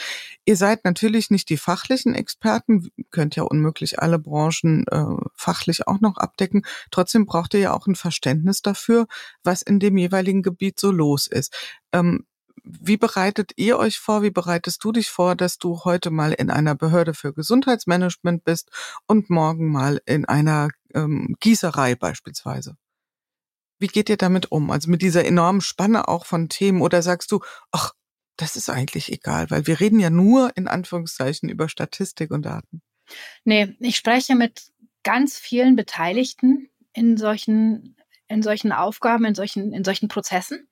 [0.44, 6.00] Ihr seid natürlich nicht die fachlichen Experten, könnt ja unmöglich alle Branchen äh, fachlich auch
[6.00, 6.62] noch abdecken.
[6.90, 9.06] Trotzdem braucht ihr ja auch ein Verständnis dafür,
[9.42, 11.54] was in dem jeweiligen Gebiet so los ist.
[11.92, 12.26] Ähm,
[12.64, 16.50] wie bereitet ihr euch vor, wie bereitest du dich vor, dass du heute mal in
[16.50, 18.70] einer Behörde für Gesundheitsmanagement bist
[19.06, 22.76] und morgen mal in einer ähm, Gießerei beispielsweise?
[23.78, 24.70] Wie geht ihr damit um?
[24.70, 27.92] Also mit dieser enormen Spanne auch von Themen oder sagst du, ach,
[28.38, 32.82] das ist eigentlich egal, weil wir reden ja nur in Anführungszeichen über Statistik und Daten.
[33.44, 34.70] Nee, ich spreche mit
[35.02, 37.96] ganz vielen Beteiligten in solchen,
[38.28, 40.68] in solchen Aufgaben, in solchen, in solchen Prozessen.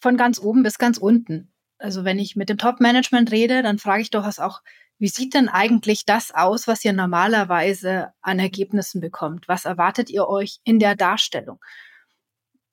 [0.00, 1.52] Von ganz oben bis ganz unten.
[1.78, 4.60] Also wenn ich mit dem Top-Management rede, dann frage ich durchaus auch,
[4.98, 9.48] wie sieht denn eigentlich das aus, was ihr normalerweise an Ergebnissen bekommt?
[9.48, 11.58] Was erwartet ihr euch in der Darstellung?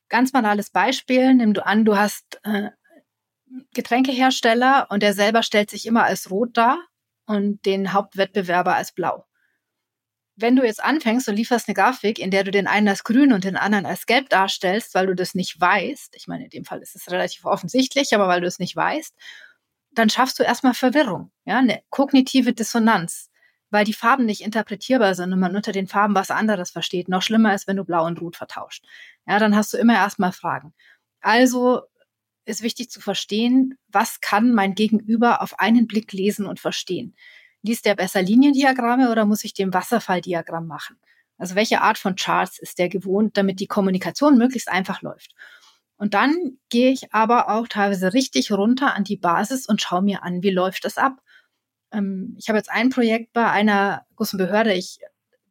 [0.10, 2.69] Ganz banales Beispiel, nimm du an, du hast äh,
[3.73, 6.77] Getränkehersteller und der selber stellt sich immer als rot dar
[7.25, 9.25] und den Hauptwettbewerber als blau.
[10.35, 13.33] Wenn du jetzt anfängst und lieferst eine Grafik, in der du den einen als grün
[13.33, 16.65] und den anderen als gelb darstellst, weil du das nicht weißt, ich meine, in dem
[16.65, 19.13] Fall ist es relativ offensichtlich, aber weil du es nicht weißt,
[19.91, 23.29] dann schaffst du erstmal Verwirrung, ja, eine kognitive Dissonanz,
[23.69, 27.09] weil die Farben nicht interpretierbar sind und man unter den Farben was anderes versteht.
[27.09, 28.85] Noch schlimmer ist, wenn du blau und rot vertauscht.
[29.27, 30.73] Ja, dann hast du immer erstmal Fragen.
[31.21, 31.81] Also
[32.49, 37.15] ist wichtig zu verstehen, was kann mein Gegenüber auf einen Blick lesen und verstehen.
[37.62, 40.97] Liest der besser Liniendiagramme oder muss ich dem Wasserfalldiagramm machen?
[41.38, 45.33] Also welche Art von Charts ist der gewohnt, damit die Kommunikation möglichst einfach läuft?
[45.97, 50.23] Und dann gehe ich aber auch teilweise richtig runter an die Basis und schaue mir
[50.23, 51.21] an, wie läuft das ab.
[51.91, 54.73] Ähm, ich habe jetzt ein Projekt bei einer großen Behörde.
[54.73, 54.99] Ich,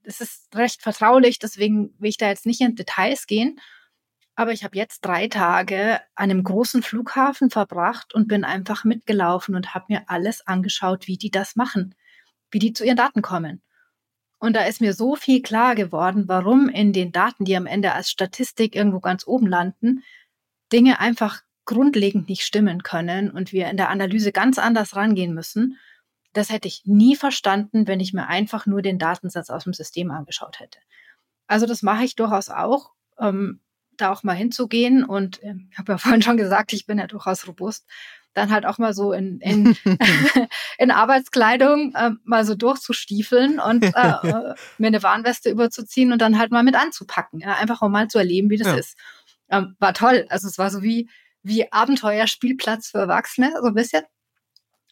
[0.03, 3.61] es ist recht vertraulich, deswegen will ich da jetzt nicht in Details gehen.
[4.39, 9.57] Aber ich habe jetzt drei Tage an einem großen Flughafen verbracht und bin einfach mitgelaufen
[9.57, 11.97] und habe mir alles angeschaut, wie die das machen,
[12.53, 13.63] wie die zu ihren Daten kommen.
[14.39, 17.95] Und da ist mir so viel klar geworden, warum in den Daten, die am Ende
[17.95, 20.05] als Statistik irgendwo ganz oben landen,
[20.73, 25.79] Dinge einfach grundlegend nicht stimmen können und wir in der Analyse ganz anders rangehen müssen.
[26.33, 30.13] Das hätte ich nie verstanden, wenn ich mir einfach nur den Datensatz aus dem System
[30.13, 30.79] angeschaut hätte.
[31.49, 32.93] Also das mache ich durchaus auch.
[33.19, 33.59] Ähm,
[34.01, 35.05] da auch mal hinzugehen.
[35.05, 37.87] Und äh, ich habe ja vorhin schon gesagt, ich bin ja durchaus robust.
[38.35, 39.77] Dann halt auch mal so in, in,
[40.79, 46.39] in Arbeitskleidung äh, mal so durchzustiefeln und äh, äh, mir eine Warnweste überzuziehen und dann
[46.39, 47.41] halt mal mit anzupacken.
[47.41, 47.57] Ja?
[47.57, 48.75] Einfach um mal zu erleben, wie das ja.
[48.77, 48.97] ist.
[49.51, 50.27] Ähm, war toll.
[50.29, 51.09] Also es war so wie,
[51.43, 54.03] wie Abenteuerspielplatz für Erwachsene, so ein bisschen.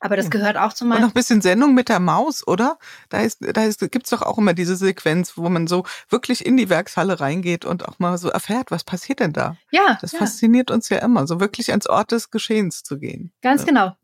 [0.01, 0.97] Aber das gehört auch zu meinem.
[0.97, 2.79] Und noch ein bisschen Sendung mit der Maus, oder?
[3.09, 6.59] Da ist, da ist, gibt's doch auch immer diese Sequenz, wo man so wirklich in
[6.59, 9.57] die Werkshalle reingeht und auch mal so erfährt, was passiert denn da?
[9.71, 9.99] Ja.
[10.03, 10.19] Das ja.
[10.19, 13.33] fasziniert uns ja immer, so wirklich ans Ort des Geschehens zu gehen.
[13.41, 13.67] Ganz ja.
[13.69, 13.97] genau.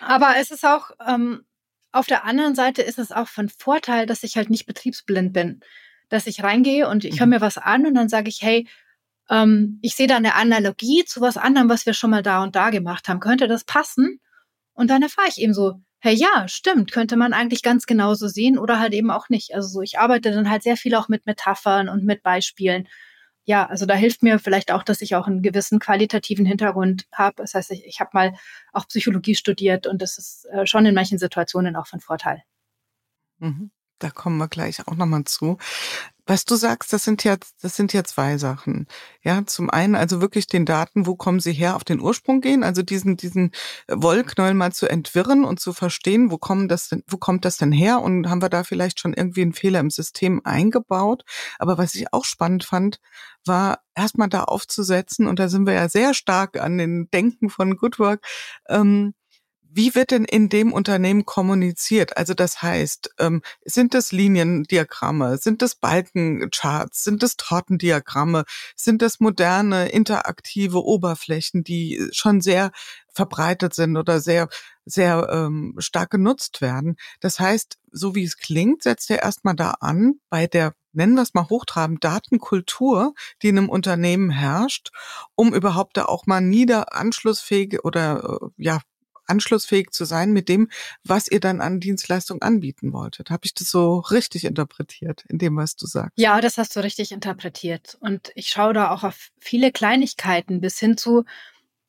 [0.00, 1.44] Aber es ist auch, ähm,
[1.92, 5.60] auf der anderen Seite ist es auch von Vorteil, dass ich halt nicht betriebsblind bin.
[6.08, 7.34] Dass ich reingehe und ich höre mhm.
[7.34, 8.66] mir was an und dann sage ich, hey,
[9.28, 12.56] ähm, ich sehe da eine Analogie zu was anderem, was wir schon mal da und
[12.56, 13.20] da gemacht haben.
[13.20, 14.20] Könnte das passen?
[14.80, 18.58] Und dann erfahre ich eben so, hey, ja, stimmt, könnte man eigentlich ganz genauso sehen
[18.58, 19.54] oder halt eben auch nicht.
[19.54, 22.88] Also so, ich arbeite dann halt sehr viel auch mit Metaphern und mit Beispielen.
[23.44, 27.34] Ja, also da hilft mir vielleicht auch, dass ich auch einen gewissen qualitativen Hintergrund habe.
[27.36, 28.32] Das heißt, ich, ich habe mal
[28.72, 32.42] auch Psychologie studiert und das ist äh, schon in manchen Situationen auch von Vorteil.
[33.38, 33.70] Mhm.
[34.00, 35.58] Da kommen wir gleich auch nochmal zu.
[36.26, 38.86] Was du sagst, das sind ja, das sind ja zwei Sachen.
[39.22, 42.62] Ja, zum einen also wirklich den Daten, wo kommen sie her, auf den Ursprung gehen,
[42.62, 43.50] also diesen, diesen
[43.88, 47.72] Wollknäuel mal zu entwirren und zu verstehen, wo kommen das denn, wo kommt das denn
[47.72, 51.24] her und haben wir da vielleicht schon irgendwie einen Fehler im System eingebaut?
[51.58, 53.00] Aber was ich auch spannend fand,
[53.44, 57.76] war erstmal da aufzusetzen und da sind wir ja sehr stark an den Denken von
[57.76, 58.24] Good Work,
[58.68, 59.14] ähm,
[59.72, 62.16] wie wird denn in dem Unternehmen kommuniziert?
[62.16, 69.20] Also das heißt, ähm, sind es Liniendiagramme, sind es Balkencharts, sind es Tortendiagramme, sind es
[69.20, 72.72] moderne interaktive Oberflächen, die schon sehr
[73.12, 74.48] verbreitet sind oder sehr
[74.84, 76.96] sehr ähm, stark genutzt werden.
[77.20, 81.22] Das heißt, so wie es klingt, setzt er erstmal da an bei der nennen wir
[81.22, 84.90] es mal hochtrabend, Datenkultur, die in einem Unternehmen herrscht,
[85.36, 88.80] um überhaupt da auch mal nieder anschlussfähige oder äh, ja
[89.30, 90.68] anschlussfähig zu sein mit dem,
[91.04, 93.30] was ihr dann an Dienstleistung anbieten wolltet.
[93.30, 96.12] Habe ich das so richtig interpretiert in dem, was du sagst?
[96.16, 97.96] Ja, das hast du richtig interpretiert.
[98.00, 101.24] Und ich schaue da auch auf viele Kleinigkeiten bis hin zu,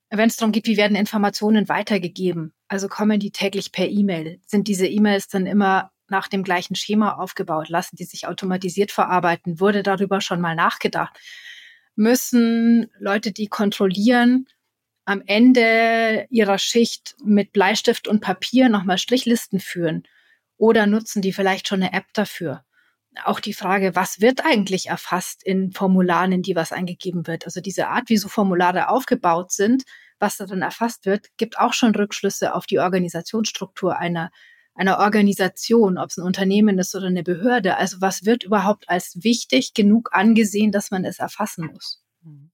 [0.10, 2.54] wenn es darum geht, wie werden Informationen weitergegeben?
[2.67, 4.41] Also kommen die täglich per E-Mail?
[4.45, 7.69] Sind diese E-Mails dann immer nach dem gleichen Schema aufgebaut?
[7.69, 9.62] Lassen die sich automatisiert verarbeiten?
[9.62, 11.17] Wurde darüber schon mal nachgedacht?
[11.95, 14.47] Müssen Leute, die kontrollieren,
[15.12, 20.04] am Ende ihrer Schicht mit Bleistift und Papier nochmal Strichlisten führen?
[20.58, 22.63] Oder nutzen die vielleicht schon eine App dafür?
[23.26, 27.45] Auch die Frage, was wird eigentlich erfasst in Formularen, in die was eingegeben wird?
[27.45, 29.84] Also diese Art, wie so Formulare aufgebaut sind,
[30.17, 34.32] was da dann erfasst wird, gibt auch schon Rückschlüsse auf die Organisationsstruktur einer,
[34.76, 37.76] einer Organisation, ob es ein Unternehmen ist oder eine Behörde.
[37.76, 42.02] Also was wird überhaupt als wichtig genug angesehen, dass man es erfassen muss?
[42.24, 42.50] Mhm.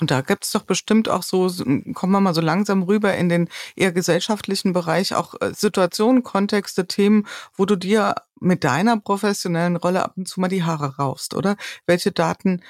[0.00, 1.48] Und da gibt's doch bestimmt auch so,
[1.94, 6.86] kommen wir mal so langsam rüber in den eher gesellschaftlichen Bereich, auch äh, Situationen, Kontexte,
[6.86, 11.34] Themen, wo du dir mit deiner professionellen Rolle ab und zu mal die Haare raufst,
[11.34, 11.56] oder?
[11.86, 12.62] Welche Daten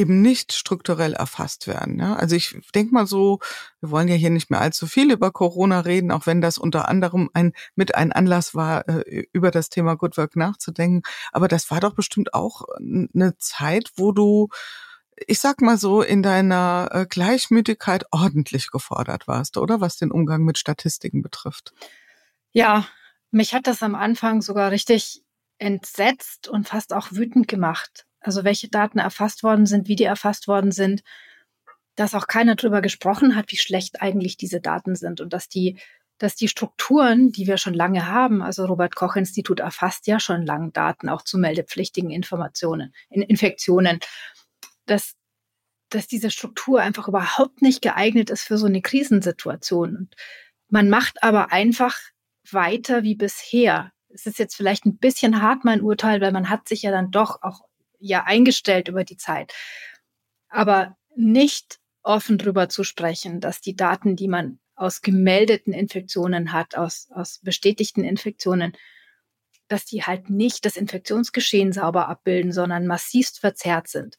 [0.00, 1.98] eben nicht strukturell erfasst werden.
[1.98, 2.14] Ja?
[2.14, 3.38] Also ich denke mal so,
[3.80, 6.88] wir wollen ja hier nicht mehr allzu viel über Corona reden, auch wenn das unter
[6.88, 11.02] anderem ein mit ein Anlass war, äh, über das Thema Good Work nachzudenken.
[11.32, 14.48] Aber das war doch bestimmt auch eine Zeit, wo du
[15.26, 20.44] ich sag mal so, in deiner äh, Gleichmütigkeit ordentlich gefordert warst, oder was den Umgang
[20.44, 21.72] mit Statistiken betrifft.
[22.52, 22.86] Ja,
[23.30, 25.22] mich hat das am Anfang sogar richtig
[25.58, 28.06] entsetzt und fast auch wütend gemacht.
[28.20, 31.02] Also welche Daten erfasst worden sind, wie die erfasst worden sind,
[31.96, 35.78] dass auch keiner drüber gesprochen hat, wie schlecht eigentlich diese Daten sind und dass die
[36.20, 40.44] dass die Strukturen, die wir schon lange haben, also Robert Koch Institut erfasst ja schon
[40.44, 44.00] lange Daten auch zu meldepflichtigen Informationen, in Infektionen,
[44.90, 45.16] dass,
[45.88, 49.96] dass diese Struktur einfach überhaupt nicht geeignet ist für so eine Krisensituation.
[49.96, 50.16] Und
[50.68, 51.98] man macht aber einfach
[52.50, 53.92] weiter wie bisher.
[54.08, 57.10] Es ist jetzt vielleicht ein bisschen hart mein Urteil, weil man hat sich ja dann
[57.10, 57.60] doch auch
[57.98, 59.54] ja eingestellt über die Zeit.
[60.48, 66.74] Aber nicht offen drüber zu sprechen, dass die Daten, die man aus gemeldeten Infektionen hat,
[66.76, 68.72] aus, aus bestätigten Infektionen,
[69.68, 74.16] dass die halt nicht das Infektionsgeschehen sauber abbilden, sondern massivst verzerrt sind.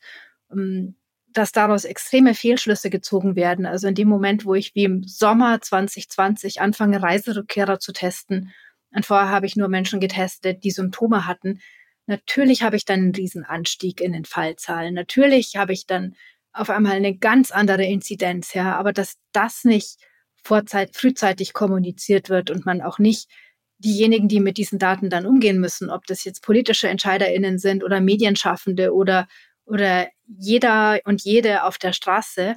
[0.52, 0.96] Ähm,
[1.34, 3.66] dass daraus extreme Fehlschlüsse gezogen werden.
[3.66, 8.52] Also in dem Moment, wo ich wie im Sommer 2020 anfange, Reiserückkehrer zu testen,
[8.94, 11.62] und vorher habe ich nur Menschen getestet, die Symptome hatten,
[12.08, 14.94] natürlich habe ich dann einen Riesenanstieg in den Fallzahlen.
[14.94, 16.16] Natürlich habe ich dann
[16.52, 19.98] auf einmal eine ganz andere Inzidenz, ja, aber dass das nicht
[20.44, 23.30] vorzeit, frühzeitig kommuniziert wird und man auch nicht
[23.78, 28.02] diejenigen, die mit diesen Daten dann umgehen müssen, ob das jetzt politische EntscheiderInnen sind oder
[28.02, 29.28] Medienschaffende oder,
[29.66, 32.56] oder jeder und jede auf der Straße,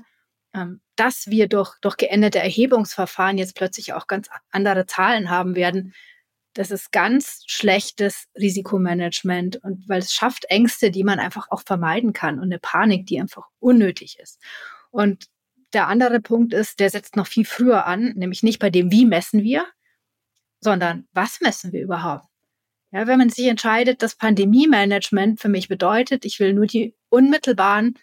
[0.55, 5.95] ähm, dass wir durch, durch geänderte Erhebungsverfahren jetzt plötzlich auch ganz andere Zahlen haben werden,
[6.55, 12.13] das ist ganz schlechtes Risikomanagement und weil es schafft Ängste, die man einfach auch vermeiden
[12.13, 14.41] kann und eine Panik, die einfach unnötig ist.
[14.91, 15.27] Und
[15.73, 19.05] der andere Punkt ist, der setzt noch viel früher an, nämlich nicht bei dem, wie
[19.05, 19.67] messen wir,
[20.61, 22.27] sondern was messen wir überhaupt?
[22.93, 27.95] Ja, wenn man sich entscheidet, dass Pandemie-Management für mich bedeutet, ich will nur die unmittelbaren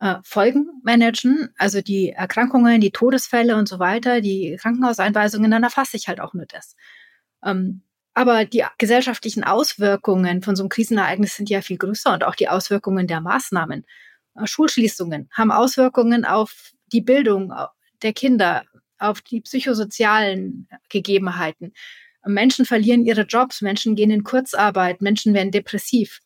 [0.00, 5.96] äh, Folgen managen, also die Erkrankungen, die Todesfälle und so weiter, die Krankenhauseinweisungen, dann erfasse
[5.96, 6.76] ich halt auch nur das.
[7.44, 7.82] Ähm,
[8.14, 12.48] aber die gesellschaftlichen Auswirkungen von so einem Krisenereignis sind ja viel größer und auch die
[12.48, 13.84] Auswirkungen der Maßnahmen.
[14.34, 17.52] Äh, Schulschließungen haben Auswirkungen auf die Bildung
[18.02, 18.64] der Kinder,
[18.98, 21.72] auf die psychosozialen Gegebenheiten.
[22.24, 26.20] Menschen verlieren ihre Jobs, Menschen gehen in Kurzarbeit, Menschen werden depressiv.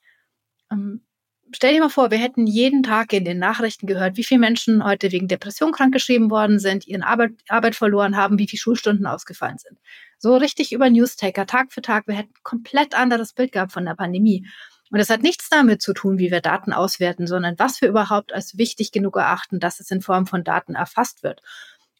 [1.55, 4.85] Stell dir mal vor, wir hätten jeden Tag in den Nachrichten gehört, wie viele Menschen
[4.85, 9.59] heute wegen Depression krankgeschrieben worden sind, ihren Arbeit, Arbeit verloren haben, wie viele Schulstunden ausgefallen
[9.59, 9.79] sind.
[10.19, 12.07] So richtig über Newstaker, Tag für Tag.
[12.07, 14.47] Wir hätten komplett anderes Bild gehabt von der Pandemie.
[14.91, 18.33] Und das hat nichts damit zu tun, wie wir Daten auswerten, sondern was wir überhaupt
[18.33, 21.43] als wichtig genug erachten, dass es in Form von Daten erfasst wird.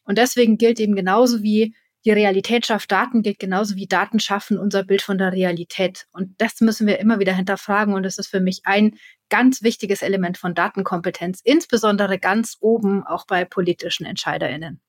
[0.03, 4.57] Und deswegen gilt eben genauso wie die Realität schafft Daten, gilt genauso wie Daten schaffen
[4.57, 6.07] unser Bild von der Realität.
[6.11, 7.93] Und das müssen wir immer wieder hinterfragen.
[7.93, 8.95] Und das ist für mich ein
[9.29, 14.81] ganz wichtiges Element von Datenkompetenz, insbesondere ganz oben auch bei politischen EntscheiderInnen.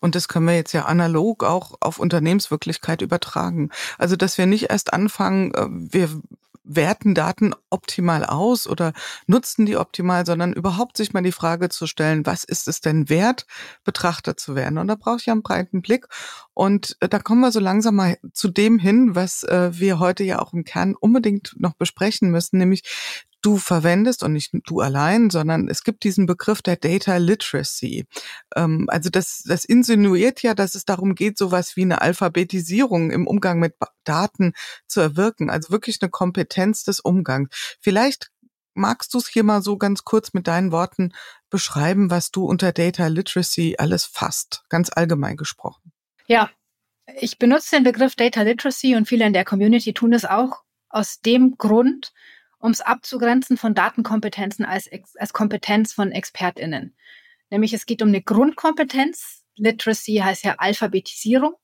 [0.00, 3.70] Und das können wir jetzt ja analog auch auf Unternehmenswirklichkeit übertragen.
[3.98, 6.22] Also, dass wir nicht erst anfangen, äh, wir
[6.68, 8.92] werten Daten optimal aus oder
[9.26, 13.08] nutzen die optimal, sondern überhaupt sich mal die Frage zu stellen, was ist es denn
[13.08, 13.46] wert,
[13.84, 14.78] betrachtet zu werden?
[14.78, 16.06] Und da brauche ich ja einen breiten Blick.
[16.58, 20.24] Und äh, da kommen wir so langsam mal zu dem hin, was äh, wir heute
[20.24, 22.82] ja auch im Kern unbedingt noch besprechen müssen, nämlich
[23.42, 28.06] du verwendest und nicht du allein, sondern es gibt diesen Begriff der Data Literacy.
[28.56, 33.28] Ähm, also das, das insinuiert ja, dass es darum geht, sowas wie eine Alphabetisierung im
[33.28, 34.52] Umgang mit Daten
[34.88, 37.50] zu erwirken, also wirklich eine Kompetenz des Umgangs.
[37.80, 38.32] Vielleicht
[38.74, 41.12] magst du es hier mal so ganz kurz mit deinen Worten
[41.50, 45.92] beschreiben, was du unter Data Literacy alles fasst, ganz allgemein gesprochen.
[46.28, 46.50] Ja,
[47.20, 51.20] ich benutze den Begriff Data Literacy und viele in der Community tun es auch aus
[51.22, 52.12] dem Grund,
[52.58, 56.94] um es abzugrenzen von Datenkompetenzen als, als Kompetenz von ExpertInnen.
[57.48, 59.42] Nämlich es geht um eine Grundkompetenz.
[59.56, 61.54] Literacy heißt ja Alphabetisierung,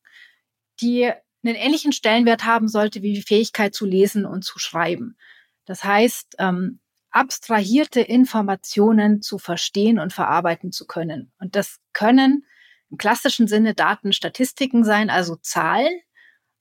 [0.81, 1.05] die
[1.45, 5.19] einen ähnlichen Stellenwert haben sollte wie die Fähigkeit zu lesen und zu schreiben.
[5.67, 11.33] Das heißt, ähm, abstrahierte Informationen zu verstehen und verarbeiten zu können.
[11.39, 12.47] Und das können
[12.95, 16.01] im klassischen Sinne Daten, Statistiken sein, also Zahlen,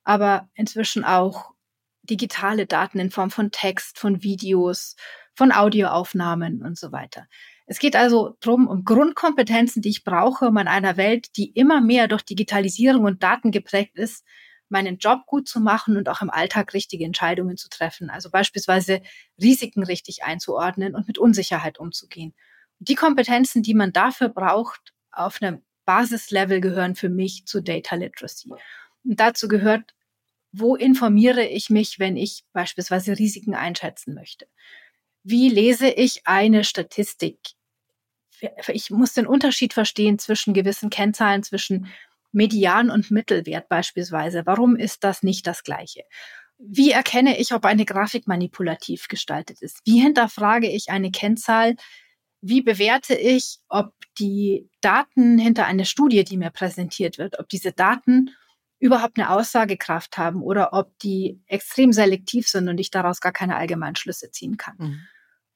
[0.03, 1.51] aber inzwischen auch
[2.01, 4.95] digitale Daten in Form von Text, von Videos,
[5.35, 7.27] von Audioaufnahmen und so weiter.
[7.67, 11.81] Es geht also drum um Grundkompetenzen, die ich brauche, um in einer Welt, die immer
[11.81, 14.25] mehr durch Digitalisierung und Daten geprägt ist,
[14.69, 18.09] meinen Job gut zu machen und auch im Alltag richtige Entscheidungen zu treffen.
[18.09, 19.03] Also beispielsweise
[19.39, 22.33] Risiken richtig einzuordnen und mit Unsicherheit umzugehen.
[22.79, 27.95] Und die Kompetenzen, die man dafür braucht, auf einem Basislevel gehören für mich zu Data
[27.95, 28.49] Literacy.
[29.03, 29.93] Und dazu gehört
[30.55, 34.45] wo informiere ich mich, wenn ich beispielsweise Risiken einschätzen möchte?
[35.23, 37.39] wie lese ich eine Statistik?
[38.67, 41.87] Ich muss den Unterschied verstehen zwischen gewissen Kennzahlen, zwischen
[42.33, 44.45] Median und Mittelwert beispielsweise.
[44.45, 46.03] Warum ist das nicht das Gleiche?
[46.57, 49.79] Wie erkenne ich, ob eine Grafik manipulativ gestaltet ist?
[49.85, 51.75] Wie hinterfrage ich eine Kennzahl?
[52.45, 57.71] Wie bewerte ich, ob die Daten hinter einer Studie, die mir präsentiert wird, ob diese
[57.71, 58.31] Daten
[58.79, 63.55] überhaupt eine Aussagekraft haben oder ob die extrem selektiv sind und ich daraus gar keine
[63.55, 64.75] allgemeinen Schlüsse ziehen kann.
[64.77, 64.99] Mhm.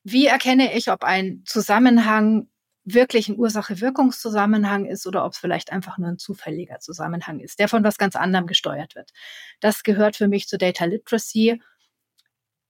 [0.03, 2.47] Wie erkenne ich, ob ein Zusammenhang
[2.85, 7.67] wirklich ein Ursache-Wirkungszusammenhang ist oder ob es vielleicht einfach nur ein zufälliger Zusammenhang ist, der
[7.67, 9.11] von was ganz anderem gesteuert wird.
[9.59, 11.61] Das gehört für mich zu Data Literacy.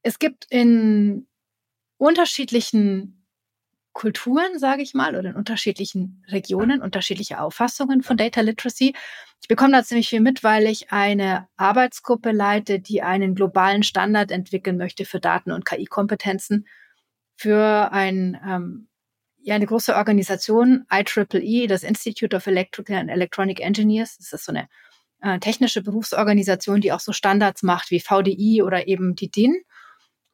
[0.02, 1.28] Es gibt in
[1.98, 3.17] unterschiedlichen
[3.98, 8.94] Kulturen, sage ich mal, oder in unterschiedlichen Regionen unterschiedliche Auffassungen von Data Literacy.
[9.42, 14.30] Ich bekomme da ziemlich viel mit, weil ich eine Arbeitsgruppe leite, die einen globalen Standard
[14.30, 16.68] entwickeln möchte für Daten- und KI-Kompetenzen
[17.38, 18.88] für ein ähm,
[19.42, 24.18] ja eine große Organisation, IEEE, das Institute of Electrical and Electronic Engineers.
[24.20, 24.70] Das ist so eine
[25.22, 29.56] äh, technische Berufsorganisation, die auch so Standards macht wie VDI oder eben die DIN.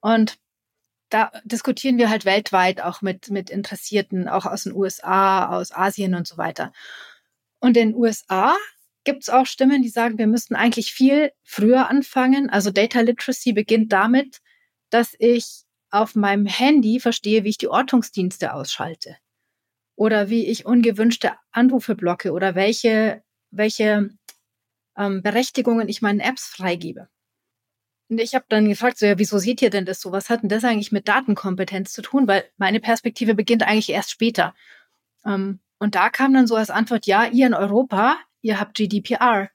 [0.01, 0.35] Und
[1.13, 6.15] da diskutieren wir halt weltweit auch mit, mit Interessierten, auch aus den USA, aus Asien
[6.15, 6.73] und so weiter.
[7.59, 8.55] Und in den USA
[9.03, 12.49] gibt es auch Stimmen, die sagen, wir müssten eigentlich viel früher anfangen.
[12.49, 14.41] Also Data Literacy beginnt damit,
[14.89, 19.17] dass ich auf meinem Handy verstehe, wie ich die Ortungsdienste ausschalte
[19.95, 24.09] oder wie ich ungewünschte Anrufe blocke oder welche, welche
[24.97, 27.07] ähm, Berechtigungen ich meinen Apps freigebe.
[28.09, 30.11] Und ich habe dann gefragt, so, ja, wieso seht ihr denn das so?
[30.11, 32.27] Was hat denn das eigentlich mit Datenkompetenz zu tun?
[32.27, 34.53] Weil meine Perspektive beginnt eigentlich erst später.
[35.25, 39.49] Ähm, und da kam dann so als Antwort, ja, ihr in Europa, ihr habt GDPR.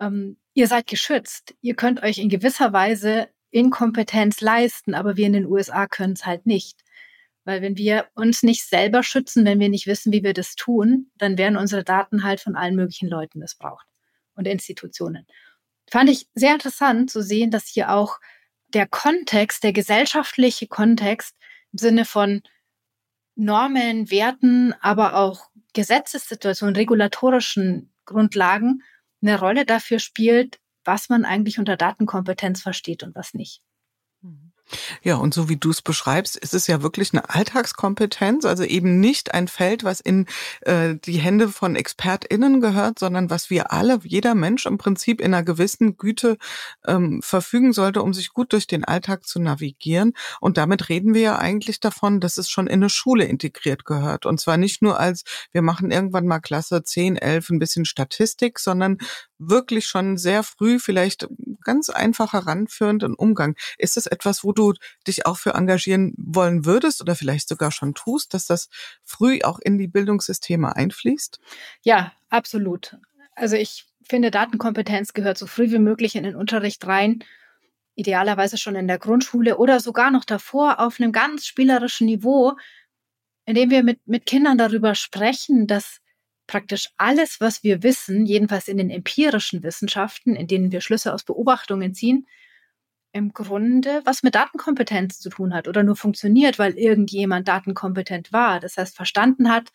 [0.00, 1.54] Ähm, ihr seid geschützt.
[1.60, 6.26] Ihr könnt euch in gewisser Weise Inkompetenz leisten, aber wir in den USA können es
[6.26, 6.80] halt nicht.
[7.44, 11.10] Weil wenn wir uns nicht selber schützen, wenn wir nicht wissen, wie wir das tun,
[11.18, 13.86] dann werden unsere Daten halt von allen möglichen Leuten missbraucht
[14.34, 15.26] und Institutionen.
[15.90, 18.18] Fand ich sehr interessant zu sehen, dass hier auch
[18.68, 21.36] der Kontext, der gesellschaftliche Kontext
[21.72, 22.42] im Sinne von
[23.36, 28.82] Normen, Werten, aber auch Gesetzessituationen, regulatorischen Grundlagen
[29.22, 33.62] eine Rolle dafür spielt, was man eigentlich unter Datenkompetenz versteht und was nicht.
[35.02, 39.00] Ja, und so wie du es beschreibst, ist es ja wirklich eine Alltagskompetenz, also eben
[39.00, 40.26] nicht ein Feld, was in
[40.62, 45.34] äh, die Hände von ExpertInnen gehört, sondern was wir alle, jeder Mensch im Prinzip in
[45.34, 46.38] einer gewissen Güte
[46.86, 50.12] ähm, verfügen sollte, um sich gut durch den Alltag zu navigieren.
[50.40, 54.26] Und damit reden wir ja eigentlich davon, dass es schon in eine Schule integriert gehört.
[54.26, 58.58] Und zwar nicht nur als, wir machen irgendwann mal Klasse 10, 11 ein bisschen Statistik,
[58.58, 58.98] sondern
[59.48, 61.28] wirklich schon sehr früh vielleicht
[61.62, 63.56] ganz einfach heranführend im Umgang.
[63.78, 64.74] Ist das etwas, wo du
[65.06, 68.68] dich auch für engagieren wollen würdest oder vielleicht sogar schon tust, dass das
[69.02, 71.40] früh auch in die Bildungssysteme einfließt?
[71.82, 72.96] Ja, absolut.
[73.34, 77.24] Also ich finde, Datenkompetenz gehört so früh wie möglich in den Unterricht rein.
[77.96, 82.54] Idealerweise schon in der Grundschule oder sogar noch davor auf einem ganz spielerischen Niveau,
[83.46, 86.00] indem wir mit, mit Kindern darüber sprechen, dass
[86.46, 91.24] praktisch alles, was wir wissen, jedenfalls in den empirischen Wissenschaften, in denen wir Schlüsse aus
[91.24, 92.26] Beobachtungen ziehen,
[93.12, 98.58] im Grunde was mit Datenkompetenz zu tun hat oder nur funktioniert, weil irgendjemand datenkompetent war.
[98.58, 99.70] Das heißt, verstanden hat,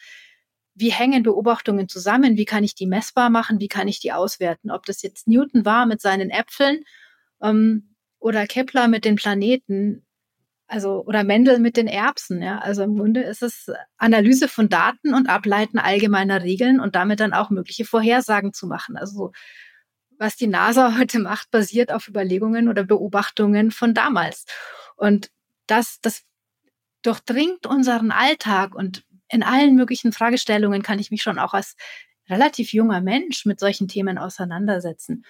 [0.76, 4.72] wie hängen Beobachtungen zusammen, wie kann ich die messbar machen, wie kann ich die auswerten.
[4.72, 6.84] Ob das jetzt Newton war mit seinen Äpfeln
[7.42, 10.06] ähm, oder Kepler mit den Planeten,
[10.70, 12.42] also oder Mendel mit den Erbsen.
[12.42, 12.60] Ja?
[12.60, 17.34] Also im Grunde ist es Analyse von Daten und Ableiten allgemeiner Regeln und damit dann
[17.34, 18.96] auch mögliche Vorhersagen zu machen.
[18.96, 19.32] Also
[20.18, 24.46] was die NASA heute macht, basiert auf Überlegungen oder Beobachtungen von damals.
[24.96, 25.32] Und
[25.66, 26.24] das, das
[27.02, 31.76] durchdringt unseren Alltag und in allen möglichen Fragestellungen kann ich mich schon auch als
[32.28, 35.26] relativ junger Mensch mit solchen Themen auseinandersetzen.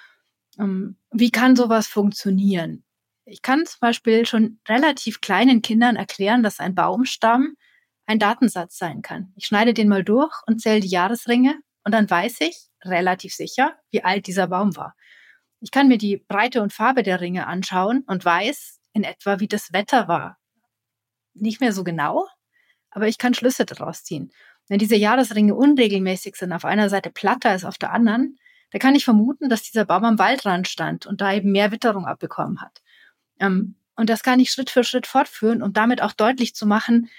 [0.58, 2.84] Ähm, wie kann sowas funktionieren?
[3.32, 7.56] Ich kann zum Beispiel schon relativ kleinen Kindern erklären, dass ein Baumstamm
[8.08, 9.34] ein Datensatz sein kann.
[9.36, 13.78] Ich schneide den mal durch und zähle die Jahresringe und dann weiß ich relativ sicher,
[13.92, 14.96] wie alt dieser Baum war.
[15.60, 19.48] Ich kann mir die Breite und Farbe der Ringe anschauen und weiß in etwa, wie
[19.48, 20.40] das Wetter war.
[21.36, 22.26] Nicht mehr so genau,
[22.90, 24.32] aber ich kann Schlüsse daraus ziehen.
[24.68, 28.40] Wenn diese Jahresringe unregelmäßig sind, auf einer Seite platter als auf der anderen,
[28.72, 32.08] da kann ich vermuten, dass dieser Baum am Waldrand stand und da eben mehr Witterung
[32.08, 32.82] abbekommen hat.
[33.40, 37.10] Ähm, und das kann ich Schritt für Schritt fortführen, um damit auch deutlich zu machen,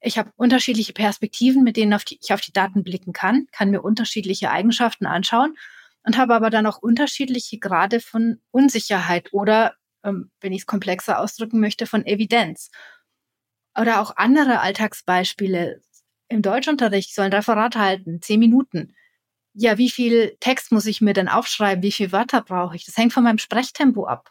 [0.00, 3.70] ich habe unterschiedliche Perspektiven, mit denen auf die, ich auf die Daten blicken kann, kann
[3.70, 5.56] mir unterschiedliche Eigenschaften anschauen
[6.04, 11.18] und habe aber dann auch unterschiedliche Grade von Unsicherheit oder, ähm, wenn ich es komplexer
[11.18, 12.70] ausdrücken möchte, von Evidenz.
[13.78, 15.82] Oder auch andere Alltagsbeispiele.
[16.28, 18.94] Im Deutschunterricht soll ein Referat halten, zehn Minuten.
[19.54, 21.82] Ja, wie viel Text muss ich mir denn aufschreiben?
[21.82, 22.84] Wie viele Wörter brauche ich?
[22.84, 24.30] Das hängt von meinem Sprechtempo ab.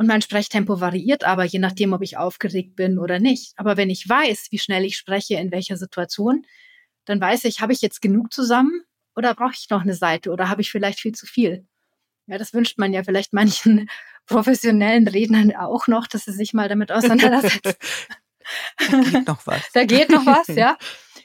[0.00, 3.52] Und mein Sprechtempo variiert aber, je nachdem, ob ich aufgeregt bin oder nicht.
[3.56, 6.46] Aber wenn ich weiß, wie schnell ich spreche, in welcher Situation,
[7.04, 8.80] dann weiß ich, habe ich jetzt genug zusammen
[9.14, 11.66] oder brauche ich noch eine Seite oder habe ich vielleicht viel zu viel?
[12.26, 13.90] Ja, das wünscht man ja vielleicht manchen
[14.26, 17.74] professionellen Rednern auch noch, dass sie sich mal damit auseinandersetzen.
[18.90, 19.70] da geht noch was.
[19.74, 20.78] Da geht noch was, ja.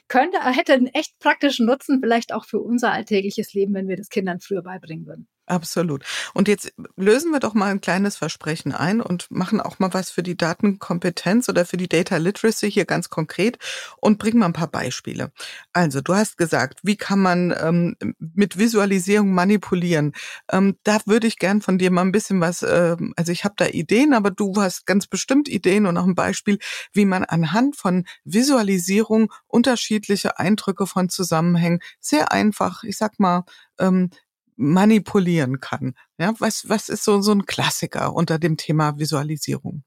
[0.06, 4.10] Könnte, hätte einen echt praktischen Nutzen, vielleicht auch für unser alltägliches Leben, wenn wir das
[4.10, 5.28] Kindern früher beibringen würden.
[5.48, 6.04] Absolut.
[6.34, 10.10] Und jetzt lösen wir doch mal ein kleines Versprechen ein und machen auch mal was
[10.10, 13.56] für die Datenkompetenz oder für die Data Literacy hier ganz konkret
[13.98, 15.30] und bringen mal ein paar Beispiele.
[15.72, 20.14] Also, du hast gesagt, wie kann man ähm, mit Visualisierung manipulieren?
[20.50, 23.54] Ähm, da würde ich gern von dir mal ein bisschen was, äh, also ich habe
[23.56, 26.58] da Ideen, aber du hast ganz bestimmt Ideen und auch ein Beispiel,
[26.92, 33.44] wie man anhand von Visualisierung unterschiedliche Eindrücke von Zusammenhängen sehr einfach, ich sag mal,
[33.78, 34.10] ähm,
[34.56, 35.94] manipulieren kann.
[36.18, 39.84] Ja, was, was ist so, so ein Klassiker unter dem Thema Visualisierung?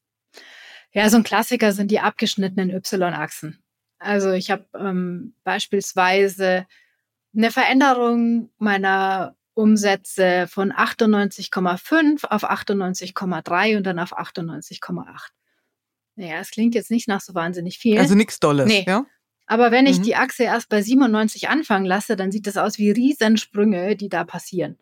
[0.92, 3.64] Ja, so ein Klassiker sind die abgeschnittenen Y-Achsen.
[4.00, 6.66] Also ich habe ähm, beispielsweise
[7.36, 15.06] eine Veränderung meiner Umsätze von 98,5 auf 98,3 und dann auf 98,8.
[16.16, 18.00] Naja, es klingt jetzt nicht nach so wahnsinnig viel.
[18.00, 18.86] Also nichts Dolles, nee.
[18.88, 19.06] ja?
[19.50, 20.04] Aber wenn ich mhm.
[20.04, 24.24] die Achse erst bei 97 anfangen lasse, dann sieht das aus wie Riesensprünge, die da
[24.24, 24.78] passieren.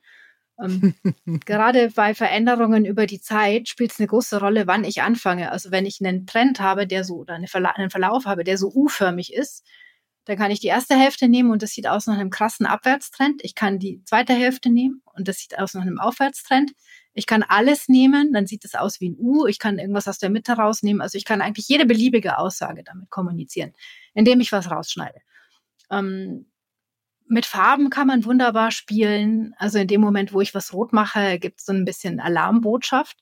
[0.61, 0.93] Ähm,
[1.45, 5.53] gerade bei Veränderungen über die Zeit spielt es eine große Rolle, wann ich anfange.
[5.53, 8.57] Also wenn ich einen Trend habe, der so oder eine Verla einen Verlauf habe, der
[8.57, 9.65] so U-förmig ist,
[10.25, 13.41] dann kann ich die erste Hälfte nehmen und das sieht aus nach einem krassen Abwärtstrend.
[13.45, 16.73] Ich kann die zweite Hälfte nehmen und das sieht aus nach einem Aufwärtstrend.
[17.13, 19.45] Ich kann alles nehmen, dann sieht es aus wie ein U.
[19.45, 21.01] Ich kann irgendwas aus der Mitte rausnehmen.
[21.01, 23.71] Also ich kann eigentlich jede beliebige Aussage damit kommunizieren,
[24.17, 25.19] indem ich was rausschneide.
[25.91, 26.47] Ähm,
[27.27, 29.53] mit Farben kann man wunderbar spielen.
[29.59, 33.17] Also in dem Moment, wo ich was rot mache, gibt es so ein bisschen Alarmbotschaft.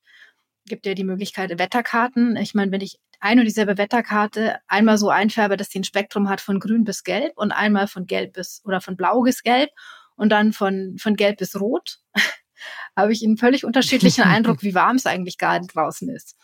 [0.66, 2.38] Gibt ja die Möglichkeit Wetterkarten.
[2.38, 6.30] Ich meine, wenn ich ein und dieselbe Wetterkarte einmal so einfärbe, dass sie ein Spektrum
[6.30, 9.72] hat von grün bis gelb und einmal von gelb bis oder von blau bis gelb
[10.16, 12.00] und dann von, von gelb bis rot,
[12.96, 16.38] habe ich einen völlig unterschiedlichen Eindruck, wie warm es eigentlich gerade draußen ist.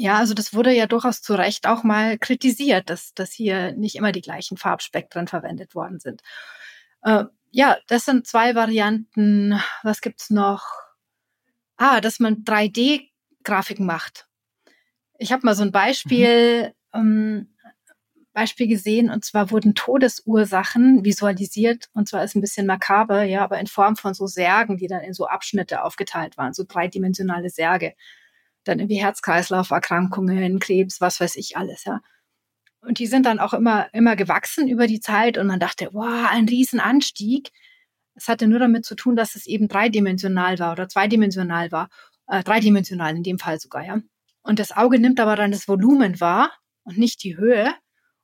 [0.00, 3.96] Ja, also das wurde ja durchaus zu Recht auch mal kritisiert, dass, dass hier nicht
[3.96, 6.22] immer die gleichen Farbspektren verwendet worden sind.
[7.02, 9.60] Äh, ja, das sind zwei Varianten.
[9.82, 10.64] Was gibt's noch?
[11.76, 14.26] Ah, dass man 3D-Grafiken macht.
[15.18, 17.00] Ich habe mal so ein Beispiel mhm.
[17.00, 17.54] ähm,
[18.32, 23.58] Beispiel gesehen und zwar wurden Todesursachen visualisiert und zwar ist ein bisschen makaber, ja, aber
[23.58, 27.92] in Form von so Särgen, die dann in so Abschnitte aufgeteilt waren, so dreidimensionale Särge.
[28.70, 32.00] Dann irgendwie Herz-Kreislauf-Erkrankungen, Krebs, was weiß ich alles, ja.
[32.82, 36.28] Und die sind dann auch immer, immer gewachsen über die Zeit und man dachte, wow,
[36.30, 37.50] ein Riesenanstieg.
[38.14, 41.88] Es hatte nur damit zu tun, dass es eben dreidimensional war oder zweidimensional war,
[42.28, 44.00] äh, dreidimensional in dem Fall sogar, ja.
[44.42, 46.52] Und das Auge nimmt aber dann das Volumen wahr
[46.84, 47.74] und nicht die Höhe.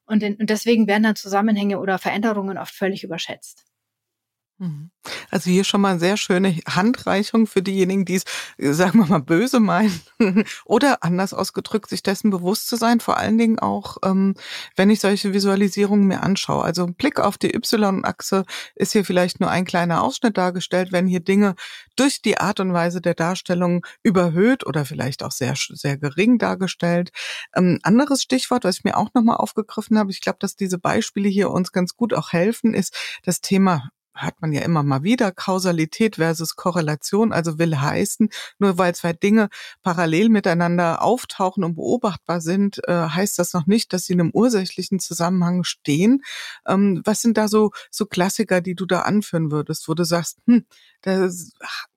[0.06, 3.64] Und, in, und deswegen werden dann Zusammenhänge oder Veränderungen oft völlig überschätzt.
[4.58, 4.90] Mhm.
[5.30, 8.24] Also hier schon mal sehr schöne Handreichung für diejenigen, die es,
[8.78, 10.00] sagen wir mal, böse meinen
[10.64, 14.34] oder anders ausgedrückt, sich dessen bewusst zu sein, vor allen Dingen auch, ähm,
[14.74, 16.64] wenn ich solche Visualisierungen mir anschaue.
[16.64, 18.44] Also ein Blick auf die Y-Achse
[18.74, 21.54] ist hier vielleicht nur ein kleiner Ausschnitt dargestellt, wenn hier Dinge
[21.94, 27.10] durch die Art und Weise der Darstellung überhöht oder vielleicht auch sehr, sehr gering dargestellt.
[27.54, 31.28] Ähm, anderes Stichwort, was ich mir auch nochmal aufgegriffen habe, ich glaube, dass diese Beispiele
[31.28, 35.32] hier uns ganz gut auch helfen, ist das Thema hört man ja immer mal wieder,
[35.32, 39.48] Kausalität versus Korrelation, also will heißen, nur weil zwei Dinge
[39.82, 44.30] parallel miteinander auftauchen und beobachtbar sind, äh, heißt das noch nicht, dass sie in einem
[44.32, 46.22] ursächlichen Zusammenhang stehen.
[46.66, 50.38] Ähm, was sind da so, so Klassiker, die du da anführen würdest, wo du sagst,
[50.46, 50.66] hm,
[51.02, 51.28] da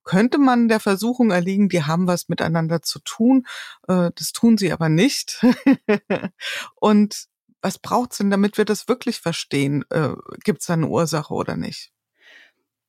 [0.03, 3.45] könnte man der Versuchung erliegen, die haben was miteinander zu tun,
[3.87, 5.43] äh, das tun sie aber nicht.
[6.75, 7.27] und
[7.61, 9.83] was braucht's denn, damit wir das wirklich verstehen?
[9.89, 10.13] Äh,
[10.43, 11.91] Gibt es da eine Ursache oder nicht?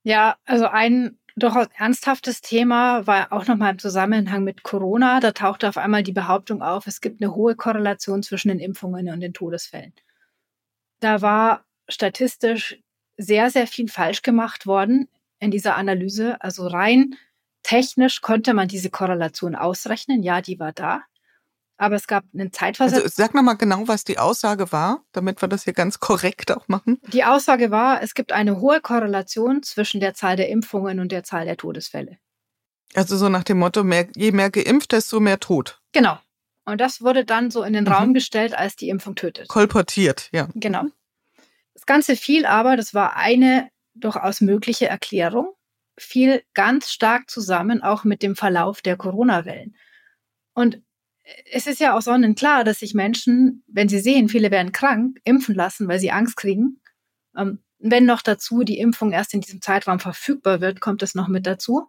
[0.03, 5.21] Ja, also ein durchaus ernsthaftes Thema war auch nochmal im Zusammenhang mit Corona.
[5.21, 9.09] Da tauchte auf einmal die Behauptung auf, es gibt eine hohe Korrelation zwischen den Impfungen
[9.11, 9.93] und den Todesfällen.
[11.01, 12.79] Da war statistisch
[13.17, 16.41] sehr, sehr viel falsch gemacht worden in dieser Analyse.
[16.41, 17.17] Also rein
[17.63, 20.23] technisch konnte man diese Korrelation ausrechnen.
[20.23, 21.03] Ja, die war da
[21.81, 23.03] aber es gab einen Zeitversatz.
[23.03, 26.69] Also sag nochmal genau, was die Aussage war, damit wir das hier ganz korrekt auch
[26.69, 27.01] machen.
[27.09, 31.25] Die Aussage war, es gibt eine hohe Korrelation zwischen der Zahl der Impfungen und der
[31.25, 32.19] Zahl der Todesfälle.
[32.95, 35.81] Also so nach dem Motto, mehr, je mehr geimpft, desto mehr tot.
[35.93, 36.19] Genau.
[36.67, 37.93] Und das wurde dann so in den mhm.
[37.93, 39.49] Raum gestellt, als die Impfung tötet.
[39.49, 40.49] Kolportiert, ja.
[40.55, 40.85] Genau.
[41.73, 45.55] Das Ganze fiel aber, das war eine durchaus mögliche Erklärung,
[45.97, 49.77] fiel ganz stark zusammen auch mit dem Verlauf der Corona-Wellen.
[50.53, 50.83] Und
[51.53, 55.55] es ist ja auch sonnenklar, dass sich Menschen, wenn sie sehen, viele werden krank, impfen
[55.55, 56.81] lassen, weil sie Angst kriegen.
[57.37, 61.29] Ähm, wenn noch dazu die Impfung erst in diesem Zeitraum verfügbar wird, kommt es noch
[61.29, 61.89] mit dazu.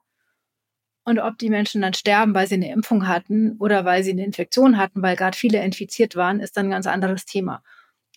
[1.03, 4.23] Und ob die Menschen dann sterben, weil sie eine Impfung hatten oder weil sie eine
[4.23, 7.63] Infektion hatten, weil gerade viele infiziert waren, ist dann ein ganz anderes Thema.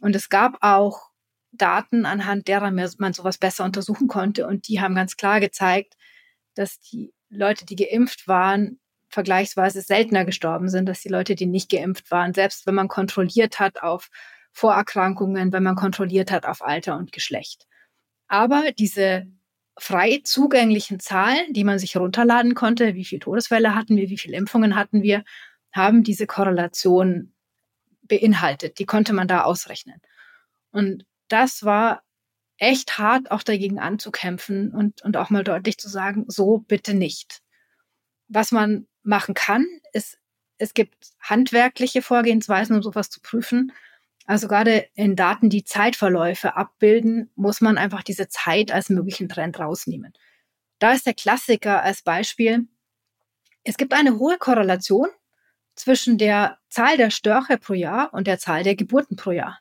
[0.01, 1.11] Und es gab auch
[1.51, 4.47] Daten, anhand derer man sowas besser untersuchen konnte.
[4.47, 5.97] Und die haben ganz klar gezeigt,
[6.55, 8.81] dass die Leute, die geimpft waren,
[9.15, 12.35] vergleichsweise seltener gestorben sind, als die Leute, die nicht geimpft waren.
[12.35, 14.11] Selbst wenn man kontrolliert hat auf
[14.53, 17.67] Vorerkrankungen, wenn man kontrolliert hat auf Alter und Geschlecht.
[18.27, 19.27] Aber diese
[19.79, 24.37] frei zugänglichen Zahlen, die man sich runterladen konnte, wie viele Todesfälle hatten wir, wie viele
[24.37, 25.25] Impfungen hatten wir,
[25.73, 27.33] haben diese Korrelation
[28.03, 28.79] beinhaltet.
[28.79, 30.01] Die konnte man da ausrechnen.
[30.71, 32.03] Und das war
[32.59, 37.41] echt hart, auch dagegen anzukämpfen und, und auch mal deutlich zu sagen, so bitte nicht.
[38.29, 40.19] Was man machen kann, ist,
[40.59, 43.73] es gibt handwerkliche Vorgehensweisen, um sowas zu prüfen.
[44.27, 49.59] Also gerade in Daten, die Zeitverläufe abbilden, muss man einfach diese Zeit als möglichen Trend
[49.59, 50.13] rausnehmen.
[50.79, 52.67] Da ist der Klassiker als Beispiel.
[53.63, 55.09] Es gibt eine hohe Korrelation
[55.75, 59.61] zwischen der Zahl der Störche pro Jahr und der Zahl der Geburten pro Jahr.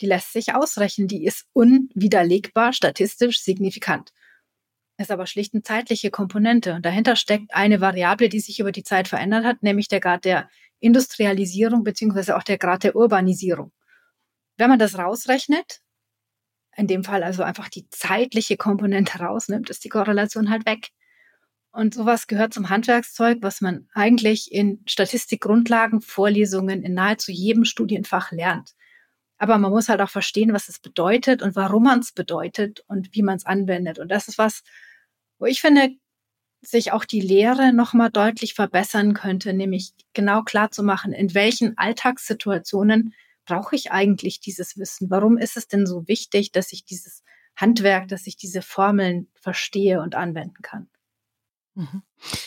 [0.00, 4.12] Die lässt sich ausrechnen, die ist unwiderlegbar statistisch signifikant.
[5.00, 8.82] Ist aber schlicht eine zeitliche Komponente und dahinter steckt eine Variable, die sich über die
[8.82, 13.72] Zeit verändert hat, nämlich der Grad der Industrialisierung beziehungsweise auch der Grad der Urbanisierung.
[14.58, 15.80] Wenn man das rausrechnet,
[16.76, 20.90] in dem Fall also einfach die zeitliche Komponente rausnimmt, ist die Korrelation halt weg.
[21.72, 28.32] Und sowas gehört zum Handwerkszeug, was man eigentlich in Statistikgrundlagen, Vorlesungen in nahezu jedem Studienfach
[28.32, 28.72] lernt.
[29.38, 33.14] Aber man muss halt auch verstehen, was es bedeutet und warum man es bedeutet und
[33.14, 33.98] wie man es anwendet.
[33.98, 34.62] Und das ist was,
[35.40, 35.90] wo ich finde,
[36.62, 41.76] sich auch die Lehre nochmal deutlich verbessern könnte, nämlich genau klar zu machen, in welchen
[41.78, 43.14] Alltagssituationen
[43.46, 45.10] brauche ich eigentlich dieses Wissen?
[45.10, 47.24] Warum ist es denn so wichtig, dass ich dieses
[47.56, 50.88] Handwerk, dass ich diese Formeln verstehe und anwenden kann?
[51.74, 52.02] Mhm.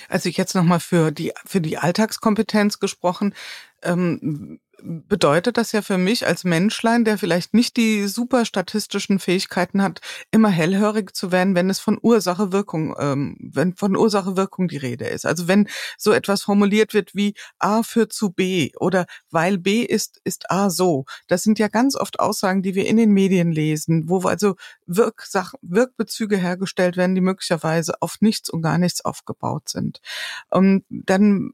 [0.10, 3.34] Also jetzt nochmal für die, für die Alltagskompetenz gesprochen.
[3.82, 9.82] Ähm, bedeutet das ja für mich als Menschlein, der vielleicht nicht die super statistischen Fähigkeiten
[9.82, 15.06] hat, immer hellhörig zu werden, wenn es von Ursache-Wirkung, ähm, wenn von Ursache-Wirkung die Rede
[15.06, 15.26] ist.
[15.26, 20.20] Also wenn so etwas formuliert wird wie A führt zu B oder weil B ist,
[20.24, 21.06] ist A so.
[21.28, 24.56] Das sind ja ganz oft Aussagen, die wir in den Medien lesen, wo also
[24.86, 30.02] Wirksachen, Wirkbezüge hergestellt werden, die möglicherweise auf nichts und gar nichts aufgebaut sind.
[30.50, 31.52] Und dann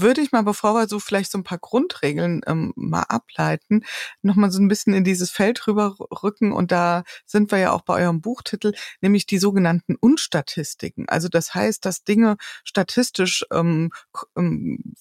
[0.00, 3.84] würde ich mal, bevor wir so vielleicht so ein paar Grundregeln ähm, mal ableiten,
[4.22, 6.52] nochmal so ein bisschen in dieses Feld rüberrücken.
[6.52, 11.08] Und da sind wir ja auch bei eurem Buchtitel, nämlich die sogenannten Unstatistiken.
[11.08, 13.90] Also das heißt, dass Dinge statistisch ähm,
[14.36, 14.94] ähm,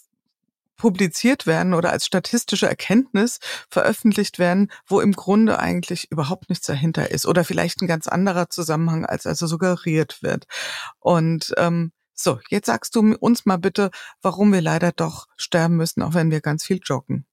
[0.77, 3.39] publiziert werden oder als statistische Erkenntnis
[3.69, 8.49] veröffentlicht werden, wo im Grunde eigentlich überhaupt nichts dahinter ist oder vielleicht ein ganz anderer
[8.49, 10.45] Zusammenhang, als also suggeriert wird.
[10.99, 13.91] Und ähm, so, jetzt sagst du uns mal bitte,
[14.21, 17.25] warum wir leider doch sterben müssen, auch wenn wir ganz viel joggen.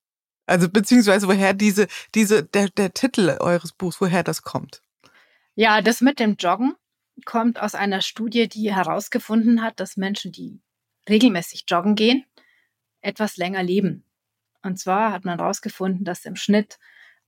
[0.46, 4.82] Also beziehungsweise woher diese, diese, der, der Titel eures Buchs, woher das kommt.
[5.54, 6.74] Ja, das mit dem Joggen
[7.24, 10.60] kommt aus einer Studie, die herausgefunden hat, dass Menschen, die
[11.08, 12.24] regelmäßig joggen gehen,
[13.00, 14.04] etwas länger leben.
[14.62, 16.78] Und zwar hat man herausgefunden, dass im Schnitt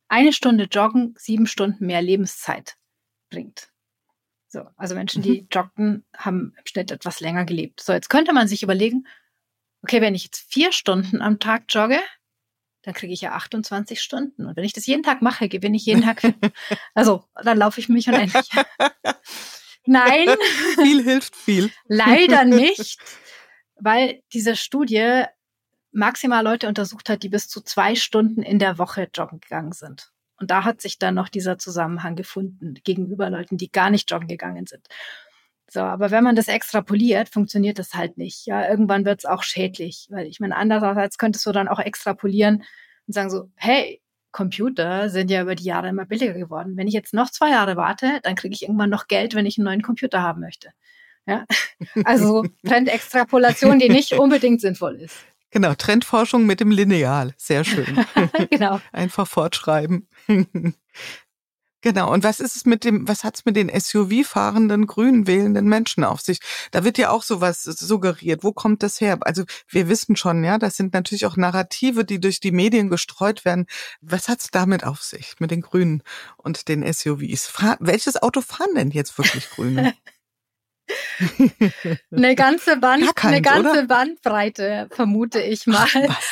[0.09, 2.77] eine Stunde Joggen sieben Stunden mehr Lebenszeit
[3.31, 3.74] bringt.
[4.55, 5.49] So, also Menschen, die mhm.
[5.51, 7.81] joggten, haben im Schnitt etwas länger gelebt.
[7.81, 9.05] So, jetzt könnte man sich überlegen,
[9.83, 11.99] okay, wenn ich jetzt vier Stunden am Tag jogge,
[12.83, 14.47] dann kriege ich ja 28 Stunden.
[14.47, 16.23] Und wenn ich das jeden Tag mache, gewinne ich jeden Tag.
[16.95, 18.49] also, dann laufe ich mich unendlich.
[19.87, 20.29] Nein.
[20.77, 21.73] Viel hilft viel.
[21.89, 23.01] Leider nicht,
[23.75, 25.25] weil diese Studie
[25.91, 30.14] maximal Leute untersucht hat, die bis zu zwei Stunden in der Woche joggen gegangen sind.
[30.45, 34.29] Und da hat sich dann noch dieser Zusammenhang gefunden gegenüber Leuten, die gar nicht joggen
[34.29, 34.87] gegangen sind.
[35.71, 38.45] So, aber wenn man das extrapoliert, funktioniert das halt nicht.
[38.45, 42.63] Ja, irgendwann wird es auch schädlich, weil ich meine, andererseits könntest du dann auch extrapolieren
[43.07, 46.77] und sagen so, hey, Computer sind ja über die Jahre immer billiger geworden.
[46.77, 49.57] Wenn ich jetzt noch zwei Jahre warte, dann kriege ich irgendwann noch Geld, wenn ich
[49.57, 50.73] einen neuen Computer haben möchte.
[51.27, 51.47] Ja,
[52.05, 55.17] also Trendextrapolation, die nicht unbedingt sinnvoll ist.
[55.55, 57.33] Genau, Trendforschung mit dem Lineal.
[57.37, 58.05] Sehr schön.
[58.51, 58.81] genau.
[58.93, 60.09] Einfach fortschreiben.
[61.81, 62.11] Genau.
[62.11, 66.23] Und was ist es mit dem, was hat's mit den SUV-fahrenden, grün wählenden Menschen auf
[66.23, 66.39] sich?
[66.71, 68.43] Da wird ja auch sowas suggeriert.
[68.43, 69.19] Wo kommt das her?
[69.21, 73.45] Also wir wissen schon, ja, das sind natürlich auch Narrative, die durch die Medien gestreut
[73.45, 73.67] werden.
[74.01, 76.03] Was hat's damit auf sich, mit den Grünen
[76.39, 77.49] und den SUVs?
[77.49, 79.93] Fra welches Auto fahren denn jetzt wirklich Grüne?
[82.11, 83.87] eine ganze Band, keins, eine ganze oder?
[83.87, 85.87] Bandbreite, vermute ich mal.
[86.09, 86.25] Ach,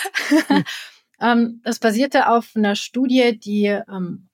[1.20, 4.28] ähm, das basierte auf einer Studie, die ähm,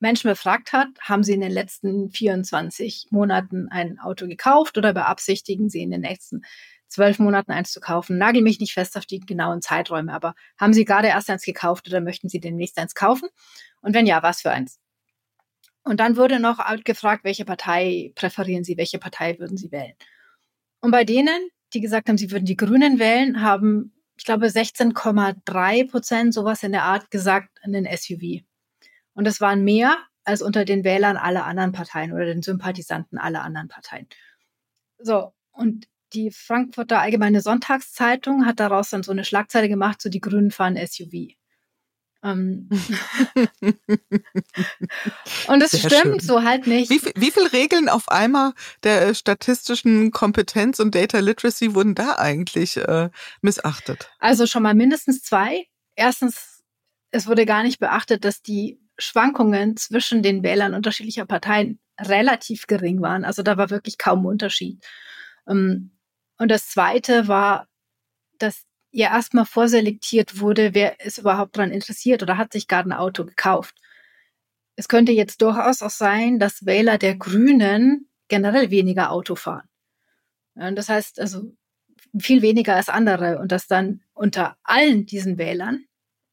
[0.00, 5.68] Menschen befragt hat, haben sie in den letzten 24 Monaten ein Auto gekauft oder beabsichtigen
[5.68, 6.42] sie in den nächsten
[6.88, 8.18] zwölf Monaten eins zu kaufen.
[8.18, 11.86] Nagel mich nicht fest auf die genauen Zeiträume, aber haben Sie gerade erst eins gekauft
[11.86, 13.28] oder möchten Sie demnächst eins kaufen?
[13.80, 14.78] Und wenn ja, was für eins?
[15.82, 19.94] Und dann wurde noch gefragt, welche Partei präferieren Sie, welche Partei würden Sie wählen?
[20.80, 25.90] Und bei denen, die gesagt haben, sie würden die Grünen wählen, haben, ich glaube, 16,3
[25.90, 28.42] Prozent sowas in der Art gesagt, einen SUV.
[29.14, 33.42] Und das waren mehr als unter den Wählern aller anderen Parteien oder den Sympathisanten aller
[33.42, 34.06] anderen Parteien.
[34.98, 40.20] So, und die Frankfurter Allgemeine Sonntagszeitung hat daraus dann so eine Schlagzeile gemacht, so die
[40.20, 41.34] Grünen fahren SUV.
[42.22, 42.68] Ähm
[45.48, 46.20] und es stimmt schön.
[46.20, 46.90] so halt nicht.
[46.90, 48.52] Wie, viel, wie viele Regeln auf einmal
[48.82, 53.10] der statistischen Kompetenz und Data Literacy wurden da eigentlich äh,
[53.40, 54.10] missachtet?
[54.18, 55.66] Also schon mal mindestens zwei.
[55.96, 56.62] Erstens,
[57.10, 63.00] es wurde gar nicht beachtet, dass die Schwankungen zwischen den Wählern unterschiedlicher Parteien relativ gering
[63.00, 63.24] waren.
[63.24, 64.84] Also da war wirklich kaum Unterschied.
[65.48, 65.92] Ähm,
[66.38, 67.66] und das Zweite war,
[68.38, 72.92] dass ja erstmal vorselektiert wurde, wer ist überhaupt daran interessiert oder hat sich gerade ein
[72.92, 73.76] Auto gekauft.
[74.76, 79.68] Es könnte jetzt durchaus auch sein, dass Wähler der Grünen generell weniger Auto fahren.
[80.54, 81.52] Das heißt also
[82.18, 85.84] viel weniger als andere und dass dann unter allen diesen Wählern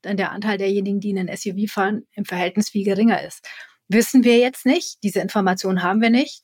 [0.01, 3.47] dann der Anteil derjenigen, die in ein SUV fahren, im Verhältnis viel geringer ist.
[3.87, 6.43] Wissen wir jetzt nicht, diese Information haben wir nicht,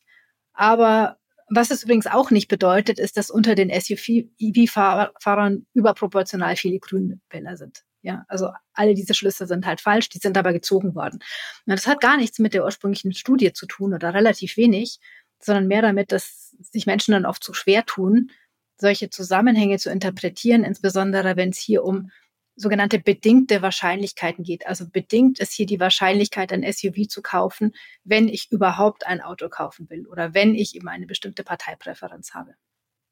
[0.54, 1.18] aber
[1.50, 7.84] was es übrigens auch nicht bedeutet, ist, dass unter den SUV-Fahrern überproportional viele Grünwähler sind.
[8.02, 11.20] Ja, also alle diese Schlüsse sind halt falsch, die sind aber gezogen worden.
[11.66, 15.00] Und das hat gar nichts mit der ursprünglichen Studie zu tun oder relativ wenig,
[15.42, 18.30] sondern mehr damit, dass sich Menschen dann oft so schwer tun,
[18.78, 22.12] solche Zusammenhänge zu interpretieren, insbesondere wenn es hier um
[22.56, 24.68] sogenannte bedingte Wahrscheinlichkeiten geht.
[24.68, 27.74] Also bedingt ist hier die Wahrscheinlichkeit, ein SUV zu kaufen,
[28.04, 32.56] wenn ich überhaupt ein Auto kaufen will oder wenn ich eben eine bestimmte Parteipräferenz habe.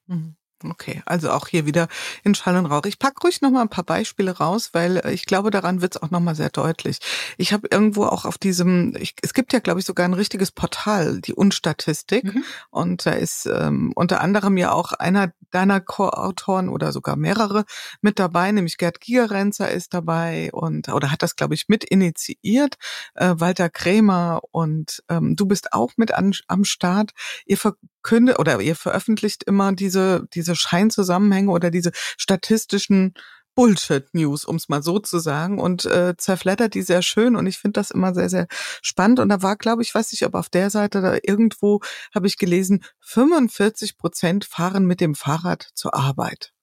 [0.08, 0.36] Mhm.
[0.64, 1.88] Okay, also auch hier wieder
[2.24, 2.86] in Schall und Rauch.
[2.86, 5.96] Ich pack ruhig noch mal ein paar Beispiele raus, weil äh, ich glaube, daran wird
[5.96, 7.00] es auch noch mal sehr deutlich.
[7.38, 10.52] Ich habe irgendwo auch auf diesem, ich, es gibt ja, glaube ich, sogar ein richtiges
[10.52, 12.44] Portal, die Unstatistik, mhm.
[12.70, 17.66] und da ist ähm, unter anderem ja auch einer deiner Co-Autoren oder sogar mehrere
[18.02, 22.78] mit dabei, nämlich Gerd Gigerenzer ist dabei und oder hat das, glaube ich, mit initiiert,
[23.16, 27.12] äh, Walter Krämer und ähm, du bist auch mit an, am Start.
[27.46, 27.58] Ihr
[28.02, 33.14] verkündet oder ihr veröffentlicht immer diese diese Scheinzusammenhänge oder diese statistischen
[33.54, 37.58] Bullshit-News, um es mal so zu sagen, und äh, zerfleddert die sehr schön und ich
[37.58, 38.48] finde das immer sehr, sehr
[38.82, 39.20] spannend.
[39.20, 41.82] Und da war, glaube ich, weiß ich, ob auf der Seite da irgendwo
[42.16, 46.54] habe ich gelesen, 45 Prozent fahren mit dem Fahrrad zur Arbeit.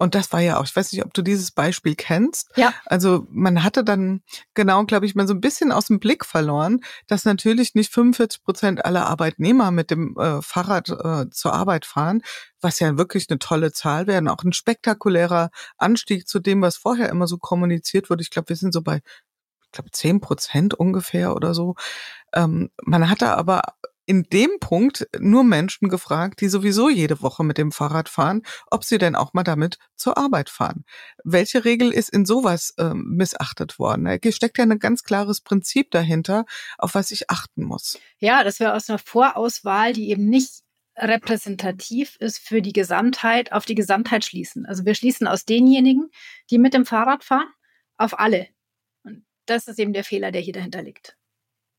[0.00, 2.50] Und das war ja auch, ich weiß nicht, ob du dieses Beispiel kennst.
[2.56, 2.72] Ja.
[2.86, 4.22] Also man hatte dann
[4.54, 8.42] genau, glaube ich, mal so ein bisschen aus dem Blick verloren, dass natürlich nicht 45
[8.42, 12.22] Prozent aller Arbeitnehmer mit dem äh, Fahrrad äh, zur Arbeit fahren,
[12.62, 16.78] was ja wirklich eine tolle Zahl wäre und auch ein spektakulärer Anstieg zu dem, was
[16.78, 18.22] vorher immer so kommuniziert wurde.
[18.22, 19.02] Ich glaube, wir sind so bei
[19.66, 21.74] ich glaube, zehn Prozent ungefähr oder so.
[22.32, 23.60] Ähm, man hatte aber
[24.10, 28.82] in dem Punkt nur Menschen gefragt, die sowieso jede Woche mit dem Fahrrad fahren, ob
[28.82, 30.84] sie denn auch mal damit zur Arbeit fahren.
[31.22, 34.06] Welche Regel ist in sowas äh, missachtet worden?
[34.06, 36.44] Da steckt ja ein ganz klares Prinzip dahinter,
[36.76, 38.00] auf was ich achten muss.
[38.18, 40.62] Ja, das wäre aus einer Vorauswahl, die eben nicht
[40.96, 44.66] repräsentativ ist für die Gesamtheit, auf die Gesamtheit schließen.
[44.66, 46.10] Also wir schließen aus denjenigen,
[46.50, 47.46] die mit dem Fahrrad fahren,
[47.96, 48.48] auf alle.
[49.04, 51.16] Und das ist eben der Fehler, der hier dahinter liegt.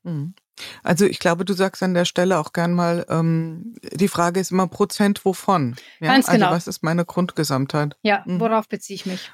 [0.02, 0.34] Mhm.
[0.82, 4.50] Also ich glaube, du sagst an der Stelle auch gern mal, ähm, die Frage ist
[4.50, 5.76] immer Prozent wovon.
[6.00, 6.12] Ja?
[6.12, 6.52] Ganz also genau.
[6.52, 7.96] Was ist meine Grundgesamtheit?
[8.02, 8.40] Ja, mhm.
[8.40, 9.32] worauf beziehe ich mich?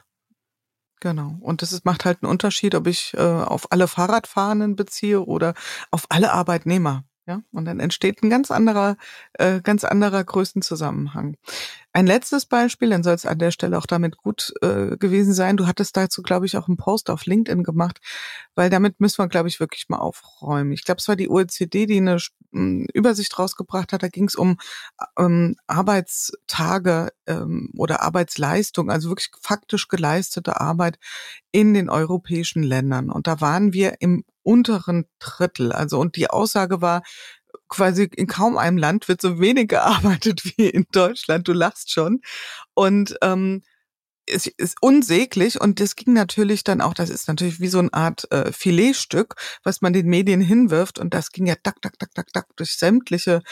[1.00, 1.36] Genau.
[1.40, 5.54] Und das ist, macht halt einen Unterschied, ob ich äh, auf alle Fahrradfahrenden beziehe oder
[5.90, 7.04] auf alle Arbeitnehmer.
[7.26, 8.96] Ja, und dann entsteht ein ganz anderer,
[9.34, 11.36] äh, ganz anderer Größenzusammenhang.
[11.98, 15.56] Ein letztes Beispiel, dann soll es an der Stelle auch damit gut äh, gewesen sein.
[15.56, 17.98] Du hattest dazu, glaube ich, auch einen Post auf LinkedIn gemacht,
[18.54, 20.70] weil damit müssen wir, glaube ich, wirklich mal aufräumen.
[20.70, 22.18] Ich glaube, es war die OECD, die eine
[22.54, 24.04] ähm, Übersicht rausgebracht hat.
[24.04, 24.58] Da ging es um
[25.18, 31.00] ähm, Arbeitstage ähm, oder Arbeitsleistung, also wirklich faktisch geleistete Arbeit
[31.50, 33.10] in den europäischen Ländern.
[33.10, 35.72] Und da waren wir im unteren Drittel.
[35.72, 37.02] Also und die Aussage war,
[37.68, 41.48] quasi in kaum einem Land wird so wenig gearbeitet wie in Deutschland.
[41.48, 42.20] Du lachst schon.
[42.74, 43.62] Und ähm,
[44.30, 47.92] es ist unsäglich und das ging natürlich dann auch, das ist natürlich wie so eine
[47.92, 52.14] Art äh, Filetstück, was man den Medien hinwirft und das ging ja tak, tak, tak,
[52.14, 53.42] tak, tak durch sämtliche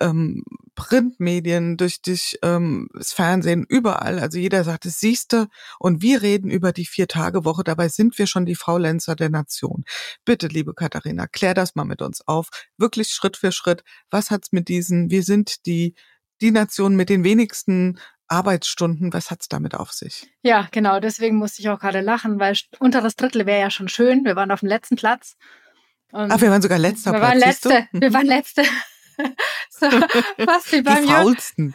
[0.00, 0.42] ähm,
[0.74, 4.18] Printmedien, durch, durch ähm, das Fernsehen, überall.
[4.18, 8.46] Also jeder sagt, es siehste und wir reden über die Vier-Tage-Woche, dabei sind wir schon
[8.46, 9.84] die Faulenzer der Nation.
[10.24, 13.84] Bitte, liebe Katharina, klär das mal mit uns auf, wirklich Schritt für Schritt.
[14.10, 15.94] Was hat's mit diesen, wir sind die
[16.40, 17.98] die Nation mit den wenigsten
[18.28, 20.28] Arbeitsstunden, was hat's damit auf sich?
[20.42, 24.24] Ja, genau, deswegen musste ich auch gerade lachen, weil unteres Drittel wäre ja schon schön.
[24.24, 25.36] Wir waren auf dem letzten Platz.
[26.12, 27.30] Ach, wir waren sogar letzter wir Platz.
[27.30, 28.62] Waren letzte, wir waren letzte.
[29.70, 29.90] so,
[30.44, 31.74] fast wie beim Die faulsten.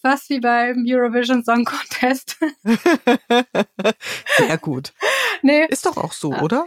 [0.00, 2.38] Fast wie beim Eurovision Song Contest.
[4.36, 4.92] Sehr gut.
[5.42, 5.66] Nee.
[5.66, 6.42] Ist doch auch so, ja.
[6.42, 6.64] oder?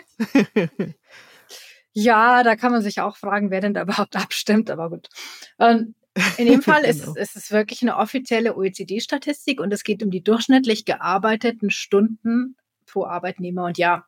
[1.93, 5.09] ja, da kann man sich auch fragen, wer denn da überhaupt abstimmt, aber gut.
[5.57, 5.95] Und
[6.37, 7.15] in dem Fall ist, genau.
[7.15, 12.55] ist es wirklich eine offizielle OECD-Statistik und es geht um die durchschnittlich gearbeiteten Stunden
[12.85, 14.07] pro Arbeitnehmer und Jahr.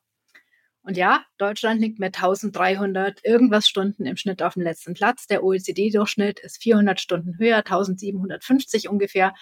[0.86, 5.28] Und ja, Deutschland liegt mit 1300 irgendwas Stunden im Schnitt auf dem letzten Platz.
[5.28, 9.34] Der OECD-Durchschnitt ist 400 Stunden höher, 1750 ungefähr.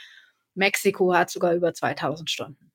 [0.53, 2.70] Mexiko hat sogar über 2000 Stunden.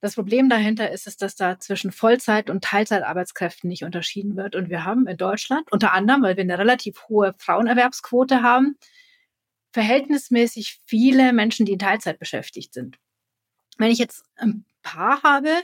[0.00, 4.56] Das Problem dahinter ist, ist, dass da zwischen Vollzeit- und Teilzeitarbeitskräften nicht unterschieden wird.
[4.56, 8.78] Und wir haben in Deutschland, unter anderem, weil wir eine relativ hohe Frauenerwerbsquote haben,
[9.72, 12.98] verhältnismäßig viele Menschen, die in Teilzeit beschäftigt sind.
[13.76, 15.54] Wenn ich jetzt ein Paar habe,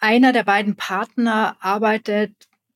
[0.00, 2.32] einer der beiden Partner arbeitet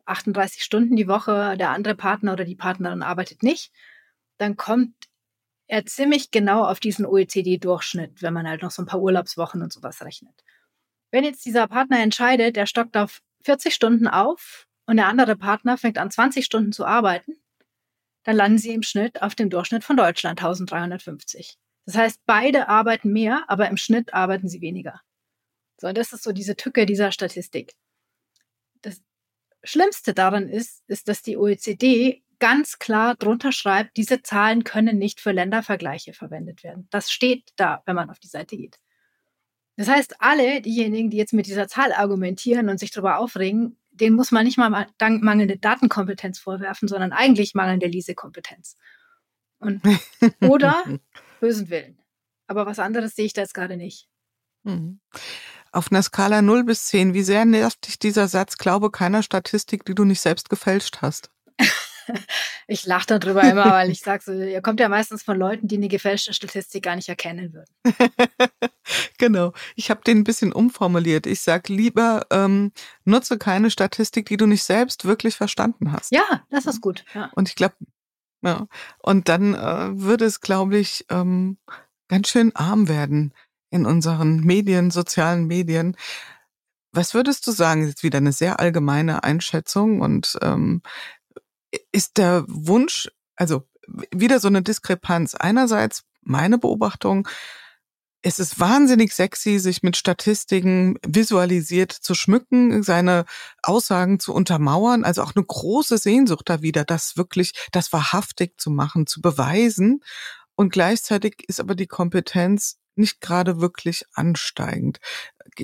[0.07, 3.71] 38 Stunden die Woche, der andere Partner oder die Partnerin arbeitet nicht,
[4.39, 4.95] dann kommt
[5.69, 9.73] er ziemlich genau auf diesen OECD-Durchschnitt, wenn man halt noch so ein paar Urlaubswochen und
[9.73, 10.35] sowas rechnet.
[11.11, 15.79] Wenn jetzt dieser Partner entscheidet, der stockt auf 40 Stunden auf und der andere Partner
[15.79, 17.37] fängt an 20 Stunden zu arbeiten,
[18.25, 21.57] dann landen sie im Schnitt auf dem Durchschnitt von Deutschland 1350.
[21.87, 25.01] Das heißt, beide arbeiten mehr, aber im Schnitt arbeiten sie weniger.
[25.81, 27.75] So, und das ist so diese Tücke dieser Statistik.
[28.83, 29.01] Das
[29.65, 35.21] Schlimmste daran ist, ist, dass die OECD ganz klar drunter schreibt, diese Zahlen können nicht
[35.21, 36.87] für Ländervergleiche verwendet werden.
[36.91, 38.79] Das steht da, wenn man auf die Seite geht.
[39.77, 44.17] Das heißt, alle diejenigen, die jetzt mit dieser Zahl argumentieren und sich darüber aufregen, denen
[44.17, 48.77] muss man nicht mal mangelnde Datenkompetenz vorwerfen, sondern eigentlich mangelnde Lesekompetenz.
[49.61, 49.81] Und,
[50.41, 50.83] oder
[51.41, 52.01] bösen Willen.
[52.47, 54.09] Aber was anderes sehe ich da jetzt gerade nicht.
[54.65, 55.01] Mhm.
[55.71, 59.85] Auf einer Skala 0 bis 10, wie sehr nervt dich dieser Satz, glaube keiner Statistik,
[59.85, 61.31] die du nicht selbst gefälscht hast?
[62.67, 65.77] ich lache darüber immer, weil ich sage so, ihr kommt ja meistens von Leuten, die
[65.77, 67.73] eine gefälschte Statistik gar nicht erkennen würden.
[69.19, 69.53] genau.
[69.77, 71.27] Ich habe den ein bisschen umformuliert.
[71.27, 72.73] Ich sage lieber, ähm,
[73.05, 76.13] nutze keine Statistik, die du nicht selbst wirklich verstanden hast.
[76.13, 77.05] Ja, das ist gut.
[77.15, 77.31] Ja.
[77.35, 77.77] Und ich glaube,
[78.43, 78.67] ja.
[78.99, 81.59] Und dann äh, würde es, glaube ich, ähm,
[82.09, 83.35] ganz schön arm werden
[83.71, 85.97] in unseren Medien, sozialen Medien.
[86.93, 87.83] Was würdest du sagen?
[87.83, 90.83] Das ist wieder eine sehr allgemeine Einschätzung und ähm,
[91.93, 93.65] ist der Wunsch, also
[94.11, 95.35] wieder so eine Diskrepanz.
[95.35, 97.29] Einerseits meine Beobachtung,
[98.21, 103.25] es ist wahnsinnig sexy, sich mit Statistiken visualisiert zu schmücken, seine
[103.63, 108.71] Aussagen zu untermauern, also auch eine große Sehnsucht da wieder, das wirklich, das wahrhaftig zu
[108.71, 110.01] machen, zu beweisen.
[110.57, 114.99] Und gleichzeitig ist aber die Kompetenz nicht gerade wirklich ansteigend.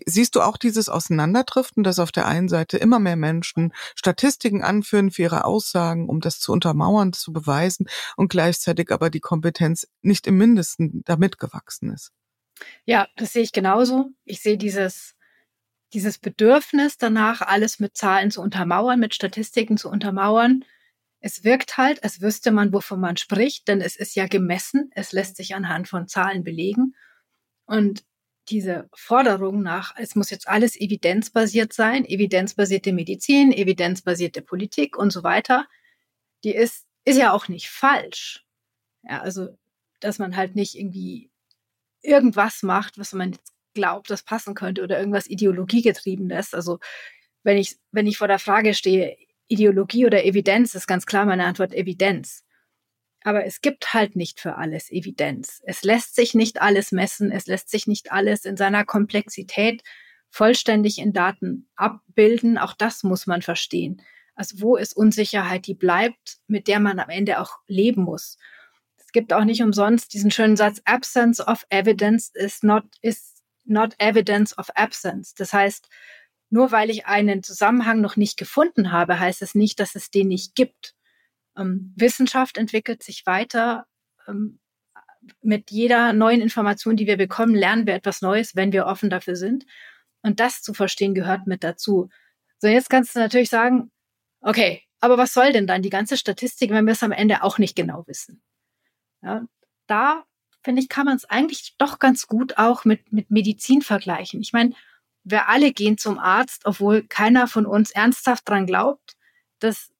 [0.07, 5.11] Siehst du auch dieses Auseinanderdriften, dass auf der einen Seite immer mehr Menschen Statistiken anführen
[5.11, 7.87] für ihre Aussagen, um das zu untermauern, zu beweisen
[8.17, 12.13] und gleichzeitig aber die Kompetenz nicht im Mindesten damit gewachsen ist?
[12.85, 14.11] Ja, das sehe ich genauso.
[14.25, 15.15] Ich sehe dieses,
[15.93, 20.65] dieses Bedürfnis danach, alles mit Zahlen zu untermauern, mit Statistiken zu untermauern.
[21.21, 24.91] Es wirkt halt, als wüsste man, wovon man spricht, denn es ist ja gemessen.
[24.95, 26.95] Es lässt sich anhand von Zahlen belegen.
[27.67, 28.05] Und
[28.49, 35.23] diese Forderung nach, es muss jetzt alles evidenzbasiert sein, evidenzbasierte Medizin, evidenzbasierte Politik und so
[35.23, 35.67] weiter,
[36.45, 38.45] die ist, ist ja auch nicht falsch.
[39.03, 39.49] Ja, also,
[40.01, 41.31] dass man halt nicht irgendwie
[42.03, 46.55] irgendwas macht, was man jetzt glaubt, das passen könnte oder irgendwas ideologiegetriebenes.
[46.55, 46.79] Also,
[47.43, 49.17] wenn ich, wenn ich vor der Frage stehe,
[49.49, 52.44] Ideologie oder Evidenz, ist ganz klar meine Antwort Evidenz.
[53.25, 55.63] Aber es gibt halt nicht für alles Evidenz.
[55.65, 57.33] Es lässt sich nicht alles messen.
[57.33, 59.83] Es lässt sich nicht alles in seiner Komplexität
[60.29, 62.59] vollständig in Daten abbilden.
[62.59, 64.03] Auch das muss man verstehen.
[64.35, 68.37] Also wo ist Unsicherheit, die bleibt, mit der man am Ende auch leben muss.
[68.99, 73.95] Es gibt auch nicht umsonst diesen schönen Satz, Absence of evidence is not, is not
[73.99, 75.35] evidence of absence.
[75.35, 75.89] Das heißt,
[76.51, 80.29] nur weil ich einen Zusammenhang noch nicht gefunden habe, heißt es nicht, dass es den
[80.29, 80.94] nicht gibt.
[81.57, 83.87] Ähm, Wissenschaft entwickelt sich weiter.
[84.27, 84.59] Ähm,
[85.41, 89.37] mit jeder neuen Information, die wir bekommen, lernen wir etwas Neues, wenn wir offen dafür
[89.37, 89.65] sind.
[90.23, 92.09] Und das zu verstehen gehört mit dazu.
[92.59, 93.91] So, jetzt kannst du natürlich sagen,
[94.41, 97.59] okay, aber was soll denn dann die ganze Statistik, wenn wir es am Ende auch
[97.59, 98.43] nicht genau wissen?
[99.23, 99.47] Ja,
[99.87, 100.25] da
[100.63, 104.41] finde ich, kann man es eigentlich doch ganz gut auch mit, mit Medizin vergleichen.
[104.41, 104.75] Ich meine,
[105.23, 109.17] wir alle gehen zum Arzt, obwohl keiner von uns ernsthaft dran glaubt,
[109.59, 109.91] dass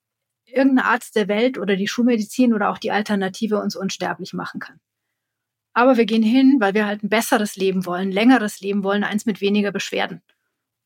[0.55, 4.81] irgendein Arzt der Welt oder die Schulmedizin oder auch die Alternative uns unsterblich machen kann.
[5.73, 9.27] Aber wir gehen hin, weil wir halt ein besseres Leben wollen, längeres Leben wollen, eins
[9.27, 10.23] mit weniger Beschwerden.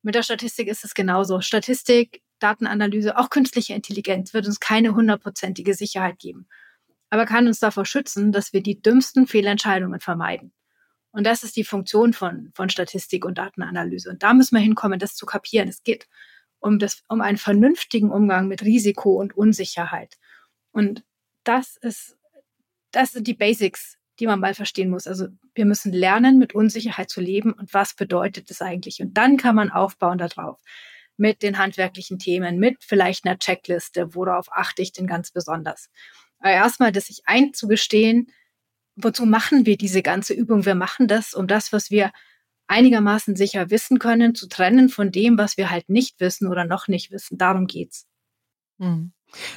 [0.03, 1.41] Mit der Statistik ist es genauso.
[1.41, 6.49] Statistik, Datenanalyse, auch künstliche Intelligenz wird uns keine hundertprozentige Sicherheit geben,
[7.11, 10.53] aber kann uns davor schützen, dass wir die dümmsten Fehlentscheidungen vermeiden.
[11.11, 14.11] Und das ist die Funktion von, von Statistik und Datenanalyse.
[14.11, 15.69] Und da müssen wir hinkommen, das zu kapieren.
[15.69, 16.07] Es geht
[16.61, 20.17] um, das, um einen vernünftigen Umgang mit Risiko und Unsicherheit.
[20.73, 21.05] Und
[21.45, 22.17] das ist,
[22.91, 25.07] das sind die Basics, die man mal verstehen muss.
[25.07, 29.01] Also wir müssen lernen, mit Unsicherheit zu leben und was bedeutet das eigentlich?
[29.01, 30.61] Und dann kann man aufbauen darauf
[31.17, 35.91] mit den handwerklichen Themen, mit vielleicht einer Checkliste, worauf achte ich denn ganz besonders.
[36.39, 38.31] Aber erstmal, das sich einzugestehen,
[38.95, 40.65] wozu machen wir diese ganze Übung?
[40.65, 42.13] Wir machen das, um das, was wir
[42.69, 46.89] einigermaßen sicher wissen können, zu trennen von dem, was wir halt nicht wissen oder noch
[46.89, 47.39] nicht wissen.
[47.39, 48.07] Darum geht's.
[48.79, 49.13] Hm.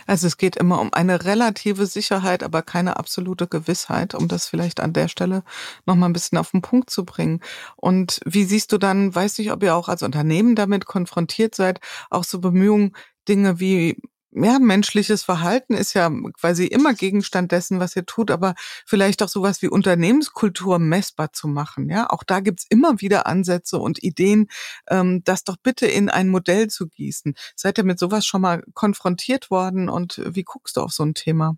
[0.05, 4.79] Also es geht immer um eine relative Sicherheit, aber keine absolute Gewissheit, um das vielleicht
[4.79, 5.43] an der Stelle
[5.85, 7.39] nochmal ein bisschen auf den Punkt zu bringen.
[7.77, 11.79] Und wie siehst du dann, weiß nicht, ob ihr auch als Unternehmen damit konfrontiert seid,
[12.09, 12.95] auch so Bemühungen,
[13.27, 14.01] Dinge wie
[14.33, 16.09] ja, menschliches Verhalten ist ja
[16.39, 18.55] quasi immer Gegenstand dessen, was ihr tut, aber
[18.85, 21.89] vielleicht auch sowas wie Unternehmenskultur messbar zu machen.
[21.89, 24.47] Ja, auch da gibt's immer wieder Ansätze und Ideen,
[24.89, 27.35] ähm, das doch bitte in ein Modell zu gießen.
[27.55, 31.13] Seid ihr mit sowas schon mal konfrontiert worden und wie guckst du auf so ein
[31.13, 31.57] Thema?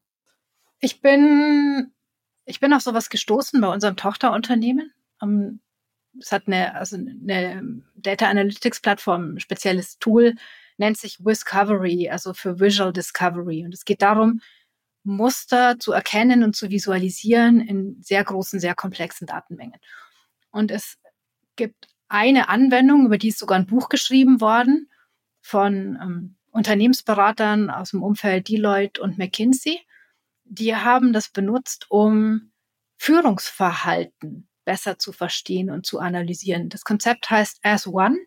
[0.79, 1.91] Ich bin,
[2.45, 4.91] ich bin auf sowas gestoßen bei unserem Tochterunternehmen.
[5.21, 5.59] Ähm,
[6.19, 10.35] es hat eine, also eine Data Analytics Plattform, ein spezielles Tool,
[10.77, 13.65] nennt sich Discovery, also für Visual Discovery.
[13.65, 14.41] Und es geht darum,
[15.03, 19.79] Muster zu erkennen und zu visualisieren in sehr großen, sehr komplexen Datenmengen.
[20.51, 20.97] Und es
[21.55, 24.89] gibt eine Anwendung, über die ist sogar ein Buch geschrieben worden
[25.41, 29.79] von ähm, Unternehmensberatern aus dem Umfeld Deloitte und McKinsey.
[30.45, 32.51] Die haben das benutzt, um
[32.97, 36.69] Führungsverhalten besser zu verstehen und zu analysieren.
[36.69, 38.17] Das Konzept heißt As One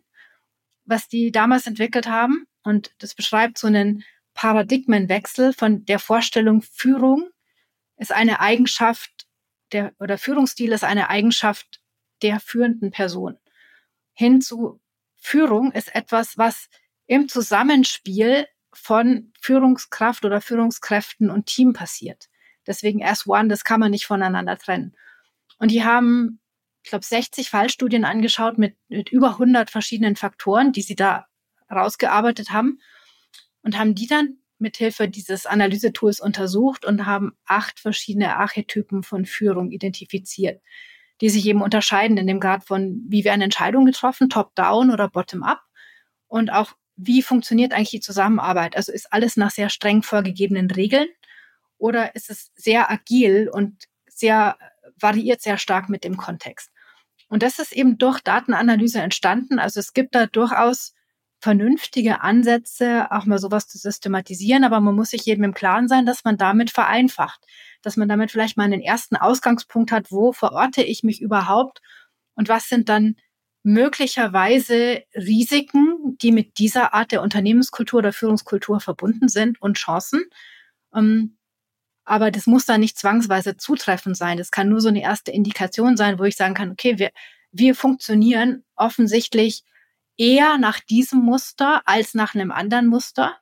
[0.87, 2.47] was die damals entwickelt haben.
[2.63, 7.29] Und das beschreibt so einen Paradigmenwechsel von der Vorstellung, Führung
[7.97, 9.27] ist eine Eigenschaft
[9.71, 11.81] der, oder Führungsstil ist eine Eigenschaft
[12.21, 13.37] der führenden Person.
[14.13, 14.79] Hin zu
[15.15, 16.69] Führung ist etwas, was
[17.07, 22.29] im Zusammenspiel von Führungskraft oder Führungskräften und Team passiert.
[22.65, 24.95] Deswegen as one, das kann man nicht voneinander trennen.
[25.57, 26.39] Und die haben
[26.87, 31.25] ich glaube, 60 Fallstudien angeschaut mit, mit über 100 verschiedenen Faktoren, die sie da
[31.69, 32.79] rausgearbeitet haben
[33.61, 39.69] und haben die dann mithilfe dieses Analysetools untersucht und haben acht verschiedene Archetypen von Führung
[39.71, 40.61] identifiziert,
[41.19, 45.61] die sich eben unterscheiden in dem Grad von, wie werden Entscheidungen getroffen, top-down oder bottom-up
[46.27, 48.77] und auch, wie funktioniert eigentlich die Zusammenarbeit?
[48.77, 51.09] Also ist alles nach sehr streng vorgegebenen Regeln
[51.77, 54.57] oder ist es sehr agil und sehr
[54.97, 56.71] variiert sehr stark mit dem Kontext?
[57.29, 59.59] Und das ist eben durch Datenanalyse entstanden.
[59.59, 60.93] Also es gibt da durchaus
[61.39, 66.05] vernünftige Ansätze, auch mal sowas zu systematisieren, aber man muss sich jedem im Klaren sein,
[66.05, 67.45] dass man damit vereinfacht,
[67.83, 71.81] dass man damit vielleicht mal einen ersten Ausgangspunkt hat, wo verorte ich mich überhaupt
[72.35, 73.17] und was sind dann
[73.63, 80.23] möglicherweise Risiken, die mit dieser Art der Unternehmenskultur oder Führungskultur verbunden sind und Chancen.
[80.95, 81.36] Ähm,
[82.07, 84.37] aber das muss dann nicht zwangsweise zutreffend sein.
[84.37, 87.11] Das kann nur so eine erste Indikation sein, wo ich sagen kann, okay, wir,
[87.51, 89.63] wir funktionieren offensichtlich
[90.15, 93.35] eher nach diesem Muster als nach einem anderen Muster.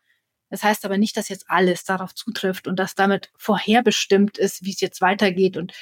[0.49, 4.71] Das heißt aber nicht, dass jetzt alles darauf zutrifft und dass damit vorherbestimmt ist, wie
[4.71, 5.73] es jetzt weitergeht und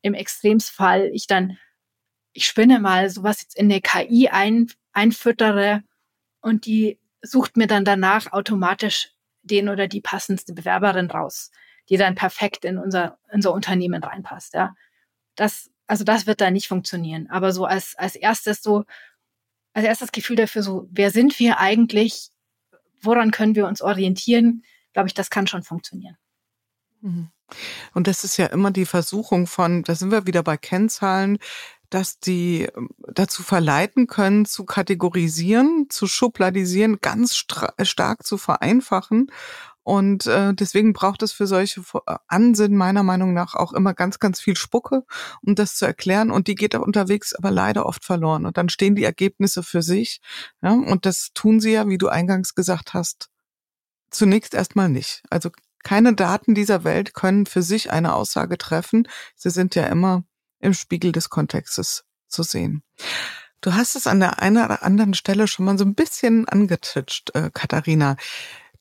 [0.00, 1.58] im Extremsfall ich dann,
[2.32, 5.84] ich spinne mal sowas jetzt in eine KI ein, einfüttere
[6.40, 9.12] und die sucht mir dann danach automatisch
[9.42, 11.52] den oder die passendste Bewerberin raus
[11.88, 14.54] die dann perfekt in unser, unser Unternehmen reinpasst.
[14.54, 14.74] Ja.
[15.34, 17.28] Das, also das wird da nicht funktionieren.
[17.30, 18.84] Aber so als, als erstes so,
[19.72, 22.30] als erstes Gefühl dafür so, wer sind wir eigentlich?
[23.00, 24.64] Woran können wir uns orientieren?
[24.92, 26.16] Glaube ich, das kann schon funktionieren.
[27.00, 27.30] Mhm.
[27.94, 31.38] Und das ist ja immer die Versuchung von, da sind wir wieder bei Kennzahlen,
[31.90, 39.30] dass die ähm, dazu verleiten können, zu kategorisieren, zu schubladisieren, ganz stark zu vereinfachen.
[39.84, 44.18] Und äh, deswegen braucht es für solche äh, Ansinnen meiner Meinung nach auch immer ganz,
[44.18, 45.04] ganz viel Spucke,
[45.42, 46.30] um das zu erklären.
[46.30, 48.46] Und die geht auch unterwegs aber leider oft verloren.
[48.46, 50.20] Und dann stehen die Ergebnisse für sich.
[50.62, 50.72] Ja?
[50.72, 53.28] Und das tun sie ja, wie du eingangs gesagt hast,
[54.10, 55.22] zunächst erstmal nicht.
[55.30, 55.50] Also
[55.82, 59.08] keine Daten dieser Welt können für sich eine Aussage treffen.
[59.34, 60.22] Sie sind ja immer
[60.60, 62.82] im Spiegel des Kontextes zu sehen.
[63.60, 67.30] Du hast es an der einen oder anderen Stelle schon mal so ein bisschen angetitscht,
[67.34, 68.16] äh, Katharina.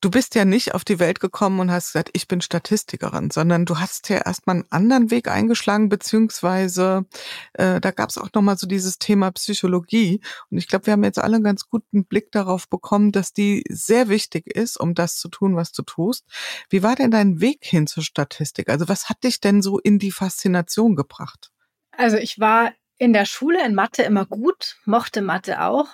[0.02, 3.66] Du bist ja nicht auf die Welt gekommen und hast gesagt, ich bin Statistikerin, sondern
[3.66, 7.06] du hast ja erstmal einen anderen Weg eingeschlagen, beziehungsweise
[7.54, 10.20] äh, da gab es auch nochmal so dieses Thema Psychologie.
[10.50, 13.64] Und ich glaube, wir haben jetzt alle einen ganz guten Blick darauf bekommen, dass die
[13.70, 16.26] sehr wichtig ist, um das zu tun, was du tust.
[16.70, 18.70] Wie war denn dein Weg hin zur Statistik?
[18.70, 21.52] Also was hat dich denn so in die Faszination gebracht?
[21.92, 25.90] Also ich war in der Schule in Mathe immer gut, mochte Mathe auch,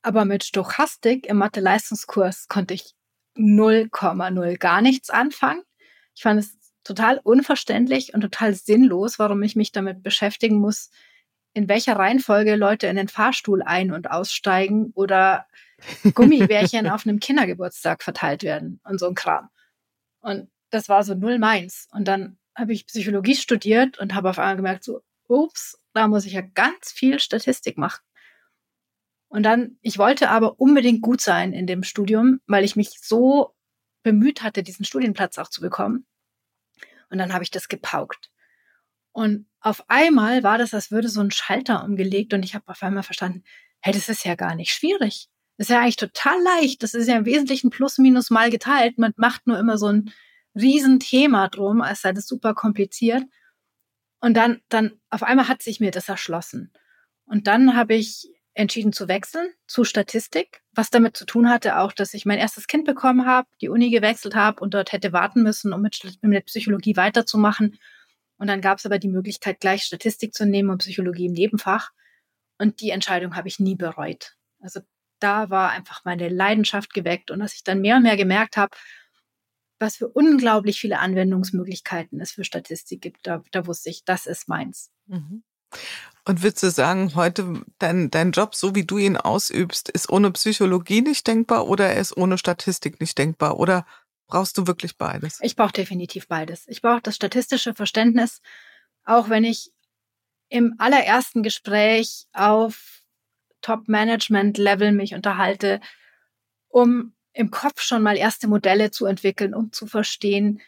[0.00, 2.94] aber mit Stochastik im Mathe-Leistungskurs konnte ich
[3.36, 5.62] 0,0 gar nichts anfangen.
[6.14, 10.90] Ich fand es total unverständlich und total sinnlos, warum ich mich damit beschäftigen muss,
[11.54, 15.46] in welcher Reihenfolge Leute in den Fahrstuhl ein- und aussteigen oder
[16.14, 19.48] Gummibärchen auf einem Kindergeburtstag verteilt werden und so ein Kram.
[20.20, 21.88] Und das war so null meins.
[21.92, 26.26] Und dann habe ich Psychologie studiert und habe auf einmal gemerkt, so, ups, da muss
[26.26, 28.02] ich ja ganz viel Statistik machen.
[29.32, 33.54] Und dann, ich wollte aber unbedingt gut sein in dem Studium, weil ich mich so
[34.02, 36.06] bemüht hatte, diesen Studienplatz auch zu bekommen.
[37.08, 38.30] Und dann habe ich das gepaukt.
[39.10, 42.82] Und auf einmal war das, als würde so ein Schalter umgelegt und ich habe auf
[42.82, 43.42] einmal verstanden,
[43.80, 45.30] hey, das ist ja gar nicht schwierig.
[45.56, 46.82] Das ist ja eigentlich total leicht.
[46.82, 48.98] Das ist ja im Wesentlichen plus minus mal geteilt.
[48.98, 50.12] Man macht nur immer so ein
[50.54, 53.24] Riesenthema drum, als sei das super kompliziert.
[54.20, 56.70] Und dann, dann auf einmal hat sich mir das erschlossen.
[57.24, 61.92] Und dann habe ich entschieden zu wechseln zu Statistik, was damit zu tun hatte auch,
[61.92, 65.42] dass ich mein erstes Kind bekommen habe, die Uni gewechselt habe und dort hätte warten
[65.42, 67.78] müssen, um mit, mit Psychologie weiterzumachen.
[68.36, 71.92] Und dann gab es aber die Möglichkeit, gleich Statistik zu nehmen und Psychologie im Nebenfach.
[72.58, 74.36] Und die Entscheidung habe ich nie bereut.
[74.60, 74.80] Also
[75.18, 78.76] da war einfach meine Leidenschaft geweckt und dass ich dann mehr und mehr gemerkt habe,
[79.78, 83.26] was für unglaublich viele Anwendungsmöglichkeiten es für Statistik gibt.
[83.26, 84.92] Da, da wusste ich, das ist meins.
[85.06, 85.42] Mhm.
[86.24, 90.30] Und würdest du sagen, heute dein, dein Job, so wie du ihn ausübst, ist ohne
[90.30, 93.58] Psychologie nicht denkbar oder er ist ohne Statistik nicht denkbar?
[93.58, 93.84] Oder
[94.28, 95.40] brauchst du wirklich beides?
[95.42, 96.64] Ich brauche definitiv beides.
[96.68, 98.40] Ich brauche das statistische Verständnis,
[99.04, 99.72] auch wenn ich
[100.48, 103.02] im allerersten Gespräch auf
[103.62, 105.80] Top-Management-Level mich unterhalte,
[106.68, 110.60] um im Kopf schon mal erste Modelle zu entwickeln, um zu verstehen,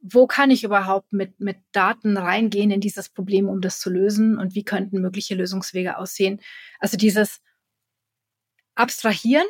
[0.00, 4.38] wo kann ich überhaupt mit, mit Daten reingehen in dieses Problem, um das zu lösen
[4.38, 6.40] und wie könnten mögliche Lösungswege aussehen.
[6.78, 7.40] Also dieses
[8.74, 9.46] Abstrahieren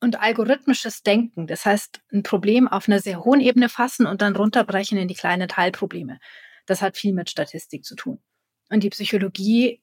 [0.00, 4.36] und algorithmisches Denken, das heißt ein Problem auf einer sehr hohen Ebene fassen und dann
[4.36, 6.18] runterbrechen in die kleinen Teilprobleme.
[6.66, 8.20] Das hat viel mit Statistik zu tun.
[8.68, 9.82] Und die Psychologie,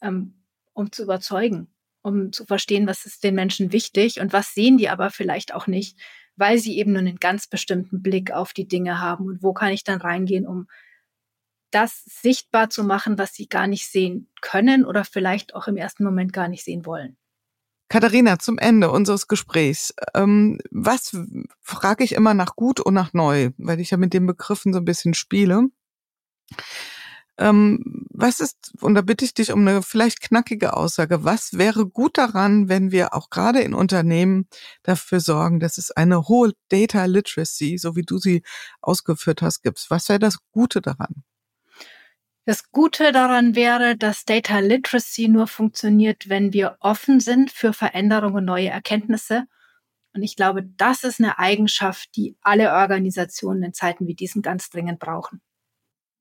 [0.00, 4.78] ähm, um zu überzeugen, um zu verstehen, was ist den Menschen wichtig und was sehen
[4.78, 5.98] die aber vielleicht auch nicht,
[6.40, 9.26] weil sie eben nur einen ganz bestimmten Blick auf die Dinge haben.
[9.26, 10.66] Und wo kann ich dann reingehen, um
[11.70, 16.02] das sichtbar zu machen, was sie gar nicht sehen können oder vielleicht auch im ersten
[16.02, 17.16] Moment gar nicht sehen wollen.
[17.88, 19.94] Katharina, zum Ende unseres Gesprächs.
[20.14, 21.16] Ähm, was
[21.60, 24.78] frage ich immer nach gut und nach neu, weil ich ja mit den Begriffen so
[24.78, 25.68] ein bisschen spiele.
[27.38, 31.86] Ähm, was ist, und da bitte ich dich um eine vielleicht knackige Aussage, was wäre
[31.86, 34.46] gut daran, wenn wir auch gerade in Unternehmen
[34.82, 38.42] dafür sorgen, dass es eine hohe Data Literacy, so wie du sie
[38.82, 39.86] ausgeführt hast, gibt?
[39.88, 41.24] Was wäre das Gute daran?
[42.46, 48.44] Das Gute daran wäre, dass Data Literacy nur funktioniert, wenn wir offen sind für Veränderungen
[48.44, 49.44] neue Erkenntnisse.
[50.14, 54.68] Und ich glaube, das ist eine Eigenschaft, die alle Organisationen in Zeiten wie diesen ganz
[54.68, 55.40] dringend brauchen.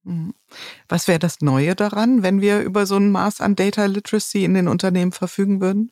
[0.04, 0.34] Mhm.
[0.88, 4.54] Was wäre das Neue daran, wenn wir über so ein Maß an Data Literacy in
[4.54, 5.92] den Unternehmen verfügen würden?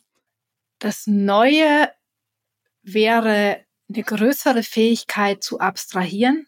[0.79, 1.91] Das Neue
[2.83, 6.47] wäre eine größere Fähigkeit zu abstrahieren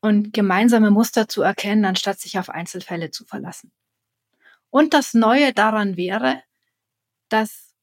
[0.00, 3.72] und gemeinsame Muster zu erkennen, anstatt sich auf Einzelfälle zu verlassen.
[4.70, 6.42] Und das Neue daran wäre,
[7.28, 7.74] dass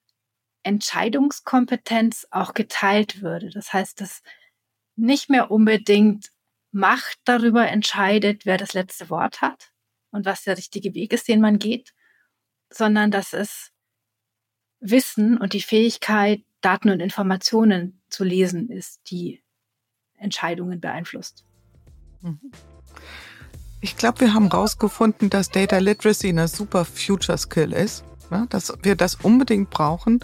[0.64, 3.49] Entscheidungskompetenz auch geteilt würde.
[3.49, 4.22] Das heißt, dass
[4.95, 6.31] nicht mehr unbedingt
[6.72, 9.72] Macht darüber entscheidet, wer das letzte Wort hat
[10.11, 11.94] und was der richtige Weg ist, den man geht,
[12.69, 13.72] sondern dass es
[14.80, 19.44] Wissen und die Fähigkeit, Daten und Informationen zu lesen ist, die
[20.18, 21.45] Entscheidungen beeinflusst.
[22.22, 22.52] Mhm.
[23.80, 28.48] Ich glaube, wir haben herausgefunden, dass Data Literacy eine super Future Skill ist, ne?
[28.49, 30.20] dass wir das unbedingt brauchen,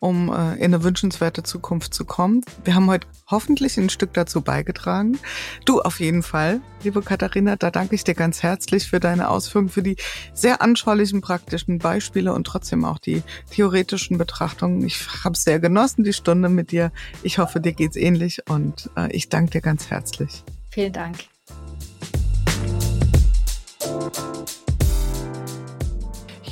[0.00, 2.42] um äh, in eine wünschenswerte Zukunft zu kommen.
[2.64, 5.18] Wir haben heute hoffentlich ein Stück dazu beigetragen.
[5.64, 9.70] Du auf jeden Fall, liebe Katharina, da danke ich dir ganz herzlich für deine Ausführungen,
[9.70, 9.96] für die
[10.34, 14.84] sehr anschaulichen praktischen Beispiele und trotzdem auch die theoretischen Betrachtungen.
[14.84, 16.92] Ich habe sehr genossen, die Stunde mit dir.
[17.22, 20.44] Ich hoffe, dir geht's ähnlich und äh, ich danke dir ganz herzlich.
[20.70, 21.16] Vielen Dank.